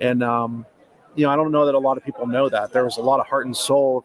and 0.00 0.22
um, 0.22 0.66
you 1.16 1.24
know, 1.24 1.32
I 1.32 1.36
don't 1.36 1.50
know 1.50 1.66
that 1.66 1.74
a 1.74 1.78
lot 1.78 1.96
of 1.96 2.04
people 2.04 2.26
know 2.26 2.48
that 2.48 2.72
there 2.72 2.84
was 2.84 2.98
a 2.98 3.02
lot 3.02 3.20
of 3.20 3.26
heart 3.26 3.46
and 3.46 3.56
soul 3.56 4.04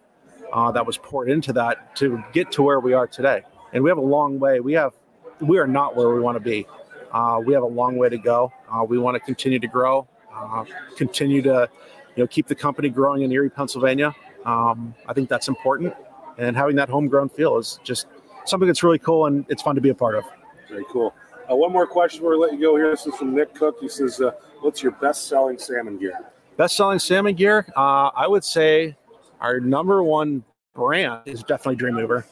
uh, 0.51 0.71
that 0.71 0.85
was 0.85 0.97
poured 0.97 1.29
into 1.29 1.53
that 1.53 1.95
to 1.97 2.23
get 2.33 2.51
to 2.53 2.63
where 2.63 2.79
we 2.79 2.93
are 2.93 3.05
today. 3.05 3.43
And 3.73 3.83
we 3.83 3.89
have 3.89 3.97
a 3.97 4.01
long 4.01 4.39
way. 4.39 4.59
We 4.59 4.73
have 4.73 4.93
we 5.39 5.57
are 5.57 5.67
not 5.67 5.95
where 5.95 6.09
we 6.09 6.19
want 6.19 6.35
to 6.35 6.39
be. 6.39 6.67
Uh, 7.11 7.41
we 7.45 7.53
have 7.53 7.63
a 7.63 7.67
long 7.67 7.97
way 7.97 8.09
to 8.09 8.17
go. 8.17 8.51
Uh, 8.71 8.83
we 8.83 8.97
want 8.97 9.15
to 9.15 9.19
continue 9.19 9.59
to 9.59 9.67
grow, 9.67 10.07
uh, 10.33 10.63
continue 10.97 11.41
to 11.41 11.69
you 12.15 12.23
know 12.23 12.27
keep 12.27 12.47
the 12.47 12.55
company 12.55 12.89
growing 12.89 13.23
in 13.23 13.31
Erie, 13.31 13.49
Pennsylvania. 13.49 14.13
Um, 14.45 14.95
I 15.07 15.13
think 15.13 15.29
that's 15.29 15.47
important, 15.47 15.93
and 16.41 16.57
having 16.57 16.75
that 16.75 16.89
homegrown 16.89 17.29
feel 17.29 17.57
is 17.57 17.79
just 17.83 18.07
something 18.45 18.67
that's 18.67 18.83
really 18.83 18.99
cool 18.99 19.27
and 19.27 19.45
it's 19.47 19.61
fun 19.61 19.75
to 19.75 19.81
be 19.81 19.89
a 19.89 19.95
part 19.95 20.15
of. 20.15 20.23
Very 20.69 20.85
cool. 20.89 21.13
Uh, 21.49 21.55
one 21.55 21.71
more 21.71 21.85
question 21.85 22.19
before 22.19 22.31
we 22.31 22.37
let 22.37 22.53
you 22.53 22.59
go 22.59 22.75
here. 22.75 22.89
This 22.89 23.05
is 23.05 23.15
from 23.15 23.35
Nick 23.35 23.53
Cook. 23.53 23.77
He 23.79 23.89
says, 23.89 24.19
uh, 24.21 24.31
"What's 24.61 24.81
your 24.81 24.93
best-selling 24.93 25.57
salmon 25.57 25.97
gear?" 25.97 26.19
Best-selling 26.57 26.99
salmon 26.99 27.35
gear, 27.35 27.67
I 27.75 28.25
would 28.27 28.43
say 28.43 28.95
our 29.39 29.59
number 29.59 30.03
one 30.03 30.43
brand 30.73 31.21
is 31.25 31.43
definitely 31.43 31.75
Dreamweaver. 31.75 32.23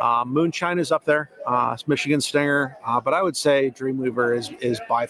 Uh, 0.00 0.24
Moonshine 0.26 0.78
is 0.78 0.90
up 0.90 1.04
there. 1.04 1.30
Uh, 1.46 1.76
Michigan 1.86 2.20
Stinger, 2.20 2.76
uh, 2.84 3.00
but 3.00 3.14
I 3.14 3.22
would 3.22 3.36
say 3.36 3.70
Dreamweaver 3.70 4.36
is 4.36 4.50
is 4.60 4.80
by. 4.88 5.08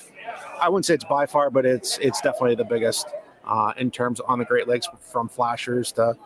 I 0.60 0.68
wouldn't 0.68 0.86
say 0.86 0.94
it's 0.94 1.04
by 1.04 1.26
far, 1.26 1.50
but 1.50 1.64
it's 1.64 1.98
it's 1.98 2.20
definitely 2.20 2.56
the 2.56 2.64
biggest 2.64 3.08
uh, 3.46 3.72
in 3.76 3.90
terms 3.90 4.20
on 4.20 4.38
the 4.38 4.44
Great 4.44 4.68
Lakes, 4.68 4.88
from 5.00 5.28
flashers 5.28 5.92
to 5.92 6.16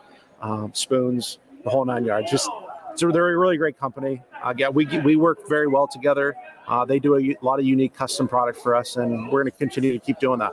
um, 0.40 0.72
spoons, 0.74 1.38
the 1.64 1.70
whole 1.70 1.84
nine 1.84 2.04
yards. 2.04 2.30
Just 2.30 2.48
so 2.94 3.10
they're 3.12 3.28
a 3.28 3.38
really 3.38 3.56
great 3.56 3.78
company. 3.78 4.22
Uh, 4.42 4.54
yeah, 4.56 4.68
we 4.68 4.86
we 5.00 5.16
work 5.16 5.48
very 5.48 5.68
well 5.68 5.86
together. 5.86 6.34
Uh, 6.66 6.84
they 6.84 6.98
do 6.98 7.16
a, 7.16 7.36
lot 7.44 7.58
of 7.58 7.64
unique 7.64 7.94
custom 7.94 8.28
product 8.28 8.60
for 8.60 8.74
us, 8.74 8.96
and 8.96 9.26
we're 9.30 9.42
going 9.42 9.52
to 9.52 9.58
continue 9.58 9.92
to 9.92 9.98
keep 9.98 10.18
doing 10.18 10.38
that. 10.40 10.52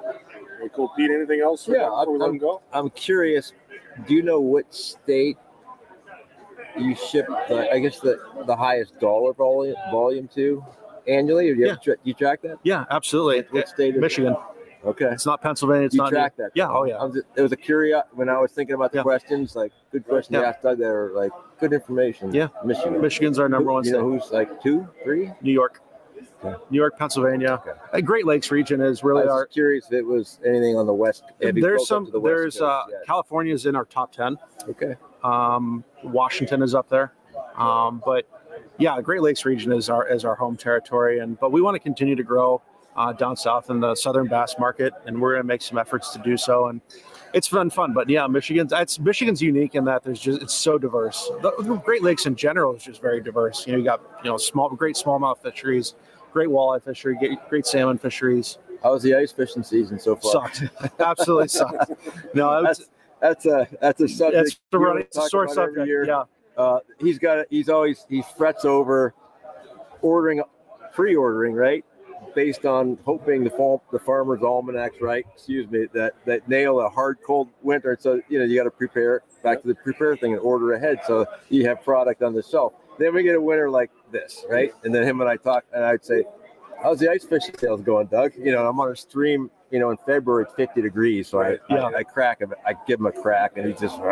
Very 0.58 0.70
cool, 0.70 0.92
Pete. 0.96 1.12
Anything 1.12 1.42
else? 1.42 1.68
Yeah, 1.68 1.90
I'm, 1.92 2.22
I'm, 2.22 2.40
I'm 2.72 2.90
curious. 2.92 3.54
Do 4.08 4.14
you 4.14 4.22
know 4.22 4.40
what 4.40 4.74
state 4.74 5.38
you 6.78 6.96
ship 6.96 7.28
the, 7.48 7.72
I 7.72 7.80
guess 7.80 8.00
the 8.00 8.20
the 8.46 8.56
highest 8.56 9.00
dollar 9.00 9.34
volume 9.34 9.76
volume 9.92 10.28
to 10.36 10.64
annually, 11.08 11.50
or 11.50 11.56
do 11.56 11.62
you, 11.62 11.68
yeah. 11.68 11.76
tra- 11.76 11.98
you 12.04 12.14
track 12.14 12.42
that? 12.44 12.58
Yeah, 12.64 12.86
absolutely. 12.92 13.38
What, 13.38 13.54
what 13.54 13.70
state? 13.70 13.96
Michigan. 13.98 14.34
It? 14.34 14.55
Okay, 14.86 15.06
it's 15.06 15.26
not 15.26 15.42
Pennsylvania. 15.42 15.86
It's 15.86 15.96
you 15.96 16.02
not 16.02 16.10
track 16.10 16.36
that. 16.38 16.52
Yeah. 16.54 16.70
Oh 16.70 16.86
yeah. 16.86 17.04
Was, 17.04 17.22
it 17.36 17.42
was 17.42 17.52
a 17.52 17.58
curious 17.58 18.04
when 18.14 18.30
I 18.30 18.40
was 18.40 18.52
thinking 18.52 18.76
about 18.76 18.92
the 18.92 19.00
yeah. 19.00 19.04
questions. 19.04 19.56
Like 19.56 19.72
good 19.92 20.06
questions 20.06 20.34
yeah. 20.40 20.50
asked 20.50 20.62
Doug. 20.62 20.78
That 20.78 20.90
are 20.90 21.12
like 21.14 21.32
good 21.60 21.74
information. 21.74 22.34
Yeah. 22.34 22.50
Michigan. 22.64 23.02
Michigan's 23.02 23.40
our 23.40 23.50
number 23.50 23.70
Who, 23.70 23.74
one. 23.74 23.84
You 23.84 23.90
state. 23.90 23.98
know 24.00 24.10
who's 24.10 24.32
like 24.32 24.62
two, 24.62 24.88
three? 25.04 25.32
New 25.42 25.52
York. 25.52 25.82
Okay. 26.44 26.56
New 26.70 26.78
York, 26.78 26.98
Pennsylvania. 26.98 27.62
Okay. 27.66 28.02
Great 28.02 28.26
Lakes 28.26 28.52
region 28.52 28.82
is 28.82 29.04
really 29.04 29.24
I 29.24 29.26
was 29.26 29.34
our. 29.34 29.46
Curious 29.48 29.88
if 29.88 29.94
it 29.94 30.06
was 30.06 30.40
anything 30.46 30.78
on 30.78 30.86
the 30.86 30.94
west. 30.94 31.24
There's 31.40 31.88
some. 31.88 32.10
The 32.12 32.22
there's 32.22 32.62
uh, 32.62 32.84
yeah. 32.90 32.98
California's 33.06 33.66
in 33.66 33.76
our 33.76 33.86
top 33.86 34.12
ten. 34.12 34.38
Okay. 34.70 34.96
Um, 35.24 35.84
Washington 36.04 36.62
is 36.62 36.76
up 36.76 36.90
there. 36.90 37.14
Um, 37.58 38.02
but 38.06 38.28
yeah, 38.78 39.00
Great 39.02 39.22
Lakes 39.22 39.46
region 39.46 39.72
is 39.72 39.90
our 39.90 40.08
is 40.08 40.26
our 40.26 40.36
home 40.36 40.58
territory, 40.58 41.20
and 41.20 41.40
but 41.40 41.52
we 41.52 41.62
want 41.62 41.76
to 41.76 41.80
continue 41.80 42.16
to 42.16 42.24
grow 42.24 42.62
uh, 42.96 43.14
down 43.14 43.36
south 43.36 43.70
in 43.70 43.80
the 43.80 43.96
southern 43.96 44.28
bass 44.28 44.56
market, 44.58 44.94
and 45.06 45.20
we're 45.20 45.34
going 45.34 45.44
to 45.44 45.48
make 45.48 45.62
some 45.62 45.78
efforts 45.78 46.12
to 46.14 46.20
do 46.20 46.38
so. 46.38 46.68
And 46.68 46.82
it's 47.34 47.50
been 47.50 47.70
fun, 47.70 47.94
but 47.94 48.10
yeah, 48.10 48.28
Michigan's 48.28 48.72
it's 48.74 49.00
Michigan's 49.00 49.42
unique 49.42 49.76
in 49.76 49.84
that 49.86 50.04
there's 50.04 50.20
just 50.20 50.42
it's 50.42 50.54
so 50.54 50.78
diverse. 50.78 51.30
The, 51.42 51.54
the 51.60 51.76
Great 51.76 52.04
Lakes 52.04 52.26
in 52.26 52.36
general 52.36 52.76
is 52.76 52.84
just 52.84 53.02
very 53.02 53.22
diverse. 53.22 53.68
You 53.68 53.74
know, 53.74 53.80
you 53.80 53.86
got 53.86 54.02
you 54.24 54.30
know 54.30 54.38
small, 54.38 54.70
great 54.70 54.96
smallmouth 54.96 55.42
fisheries, 55.42 55.96
great 56.32 56.50
walleye 56.50 56.82
fishery, 56.82 57.18
great 57.50 57.66
salmon 57.66 57.98
fisheries. 57.98 58.58
How's 58.82 59.04
the 59.04 59.16
ice 59.16 59.32
fishing 59.32 59.64
season 59.64 60.00
so 60.00 60.16
far? 60.16 60.50
Sucked, 60.50 60.64
absolutely 61.00 61.50
sucked. 61.50 61.92
No, 62.34 62.64
that's 62.64 62.86
that's 63.20 63.46
a 63.46 63.68
that's 63.82 64.00
a 64.00 64.08
subject. 64.08 64.48
It's, 64.48 64.60
it's 64.72 65.18
a 65.18 65.30
sore 65.30 65.48
subject. 65.50 66.08
Yeah. 66.08 66.24
Uh, 66.56 66.80
he's 67.00 67.20
got 67.20 67.46
he's 67.50 67.68
always 67.68 68.06
he 68.08 68.24
frets 68.38 68.64
over 68.64 69.14
ordering 70.02 70.42
pre-ordering 70.94 71.54
right 71.54 71.84
based 72.36 72.66
on 72.66 72.98
hoping 73.06 73.44
the 73.44 73.50
fall 73.50 73.82
the 73.92 74.00
farmer's 74.00 74.42
almanacs 74.44 75.02
right? 75.02 75.26
Excuse 75.34 75.70
me 75.70 75.88
that 75.94 76.14
that 76.26 76.48
nail 76.48 76.80
a 76.82 76.90
hard 76.90 77.18
cold 77.26 77.50
winter. 77.62 77.98
So 78.00 78.22
you 78.30 78.40
know 78.40 78.46
you 78.46 78.58
got 78.58 78.66
to 78.66 78.72
prepare 78.72 79.24
back 79.44 79.62
to 79.62 79.68
the 79.68 79.76
prepare 79.76 80.16
thing 80.16 80.34
and 80.34 80.42
order 80.42 80.74
ahead. 80.74 81.00
So 81.08 81.26
you 81.50 81.68
have 81.68 81.84
product 81.84 82.22
on 82.22 82.34
the 82.34 82.44
shelf. 82.44 82.74
Then 83.00 83.14
we 83.14 83.24
get 83.24 83.36
a 83.36 83.42
winter 83.42 83.70
like 83.70 83.92
this 84.12 84.46
right? 84.50 84.74
And 84.84 84.94
then 84.94 85.04
him 85.04 85.22
and 85.22 85.30
i 85.30 85.38
talk 85.38 85.66
and 85.74 85.84
i'd 85.84 86.06
say 86.06 86.24
how's 86.82 87.00
the 87.00 87.10
ice 87.10 87.24
fishing 87.26 87.56
sales 87.58 87.82
going, 87.82 88.08
Doug? 88.08 88.34
You 88.38 88.52
know, 88.52 88.68
I'm 88.68 88.80
on 88.80 88.92
a 88.92 88.96
stream. 88.96 89.50
You 89.72 89.80
know, 89.80 89.90
in 89.90 89.98
February 90.06 90.44
it's 90.46 90.54
50 90.54 90.82
degrees, 90.84 91.28
so 91.28 91.42
I, 91.42 91.58
Yeah. 91.70 91.88
I, 91.88 91.96
I 91.98 92.04
crack 92.04 92.40
him. 92.40 92.54
I 92.66 92.74
give 92.88 93.00
him 93.00 93.08
a 93.08 93.12
crack, 93.12 93.54
and 93.58 93.66
he 93.68 93.74
just. 93.74 94.00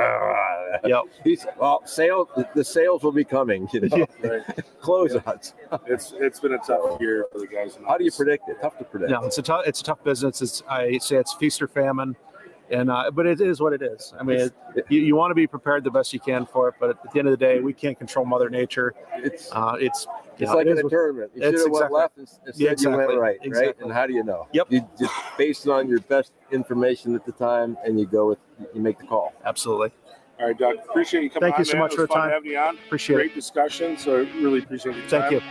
Yep. 0.84 1.04
He's 1.24 1.46
well. 1.60 1.84
Sales. 1.86 2.28
The 2.56 2.64
sales 2.64 3.04
will 3.04 3.12
be 3.12 3.24
coming. 3.24 3.70
You 3.72 3.82
know, 3.82 3.98
Right. 4.24 4.42
closeouts. 4.82 5.54
It's 5.86 6.14
it's 6.18 6.40
been 6.40 6.54
a 6.54 6.58
tough 6.58 7.00
year 7.00 7.28
for 7.32 7.38
the 7.40 7.46
guys. 7.48 7.78
How 7.88 7.96
do 7.98 8.04
you 8.04 8.12
predict 8.12 8.50
it? 8.50 8.58
Tough 8.60 8.80
to 8.80 8.84
predict. 8.84 9.12
No, 9.12 9.24
it's 9.24 9.38
a 9.38 9.44
tough 9.44 9.68
it's 9.68 9.82
a 9.82 9.84
tough 9.84 10.04
business. 10.04 10.42
It's 10.42 10.64
I 10.68 10.98
say 10.98 11.18
it's 11.18 11.34
feast 11.36 11.62
or 11.62 11.68
famine, 11.68 12.16
and 12.74 12.90
uh, 12.90 13.12
but 13.12 13.26
it 13.26 13.40
is 13.40 13.62
what 13.62 13.72
it 13.74 13.82
is. 13.82 14.14
I 14.20 14.24
mean, 14.24 14.40
it, 14.40 14.86
you, 14.90 15.00
you 15.02 15.16
want 15.16 15.32
to 15.32 15.36
be 15.36 15.48
prepared 15.48 15.84
the 15.84 15.92
best 15.92 16.12
you 16.14 16.20
can 16.20 16.46
for 16.46 16.68
it, 16.70 16.76
but 16.80 16.90
at 16.90 17.14
the 17.14 17.20
end 17.20 17.28
of 17.28 17.32
the 17.32 17.38
day, 17.38 17.60
we 17.60 17.74
can't 17.74 17.98
control 17.98 18.26
Mother 18.26 18.50
Nature. 18.50 18.94
It's 19.18 19.50
Uh, 19.52 19.76
it's 19.80 20.08
it's 20.38 20.50
know, 20.50 20.58
like 20.58 20.68
it 20.68 20.78
in 20.80 20.86
a 20.86 20.90
tournament. 20.90 21.32
You 21.36 21.44
should 21.44 21.54
it's 21.54 21.64
have 21.64 21.72
went 21.72 21.92
left 21.92 22.18
and 22.18 22.28
instead 22.48 22.62
Yeah, 22.62 22.74
you 22.92 22.98
went 22.98 23.10
right, 23.10 23.20
right? 23.20 23.38
Exactly. 23.44 23.84
And 23.84 23.94
how 23.94 24.08
do 24.08 24.14
you 24.14 24.24
know? 24.24 24.48
Yep. 24.52 24.68
You 24.72 24.90
just 25.00 25.14
based 25.38 25.68
on 25.68 25.88
your 25.88 26.00
best 26.02 26.32
information 26.52 27.14
at 27.16 27.26
the 27.26 27.32
time, 27.32 27.78
and 27.86 28.00
you 28.00 28.06
go 28.06 28.28
with 28.28 28.40
you 28.74 28.82
make 28.82 28.98
the 29.00 29.06
call. 29.06 29.34
absolutely 29.46 29.92
All 30.40 30.48
right, 30.48 30.58
Doug. 30.58 30.78
Appreciate 30.90 31.24
you 31.24 31.30
coming 31.30 31.52
Thank 31.52 31.56
on. 31.56 31.62
you 31.62 31.66
so 31.66 31.74
man. 31.74 31.82
much 31.82 31.96
for 31.96 32.02
the 32.02 32.08
time. 32.08 32.32
having 32.32 32.52
you 32.52 32.58
on. 32.58 32.78
appreciate 32.88 33.16
Great 33.18 33.32
it. 33.32 33.36
discussion. 33.36 33.98
So 33.98 34.26
really 34.42 34.60
appreciate 34.60 34.96
your 34.96 35.08
Thank 35.08 35.26
time. 35.26 35.34
you. 35.34 35.42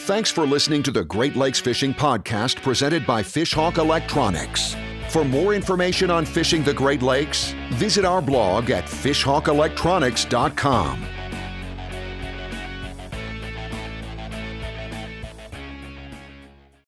Thanks 0.00 0.30
for 0.30 0.46
listening 0.46 0.82
to 0.84 0.90
the 0.92 1.04
Great 1.04 1.34
Lakes 1.36 1.58
Fishing 1.58 1.92
Podcast 1.92 2.62
presented 2.62 3.06
by 3.06 3.22
Fishhawk 3.22 3.78
Electronics. 3.78 4.76
For 5.08 5.24
more 5.24 5.54
information 5.54 6.10
on 6.10 6.26
fishing 6.26 6.64
the 6.64 6.74
Great 6.74 7.02
Lakes, 7.02 7.54
visit 7.70 8.04
our 8.04 8.20
blog 8.20 8.70
at 8.70 8.84
fishhawkelectronics.com. 8.84 11.15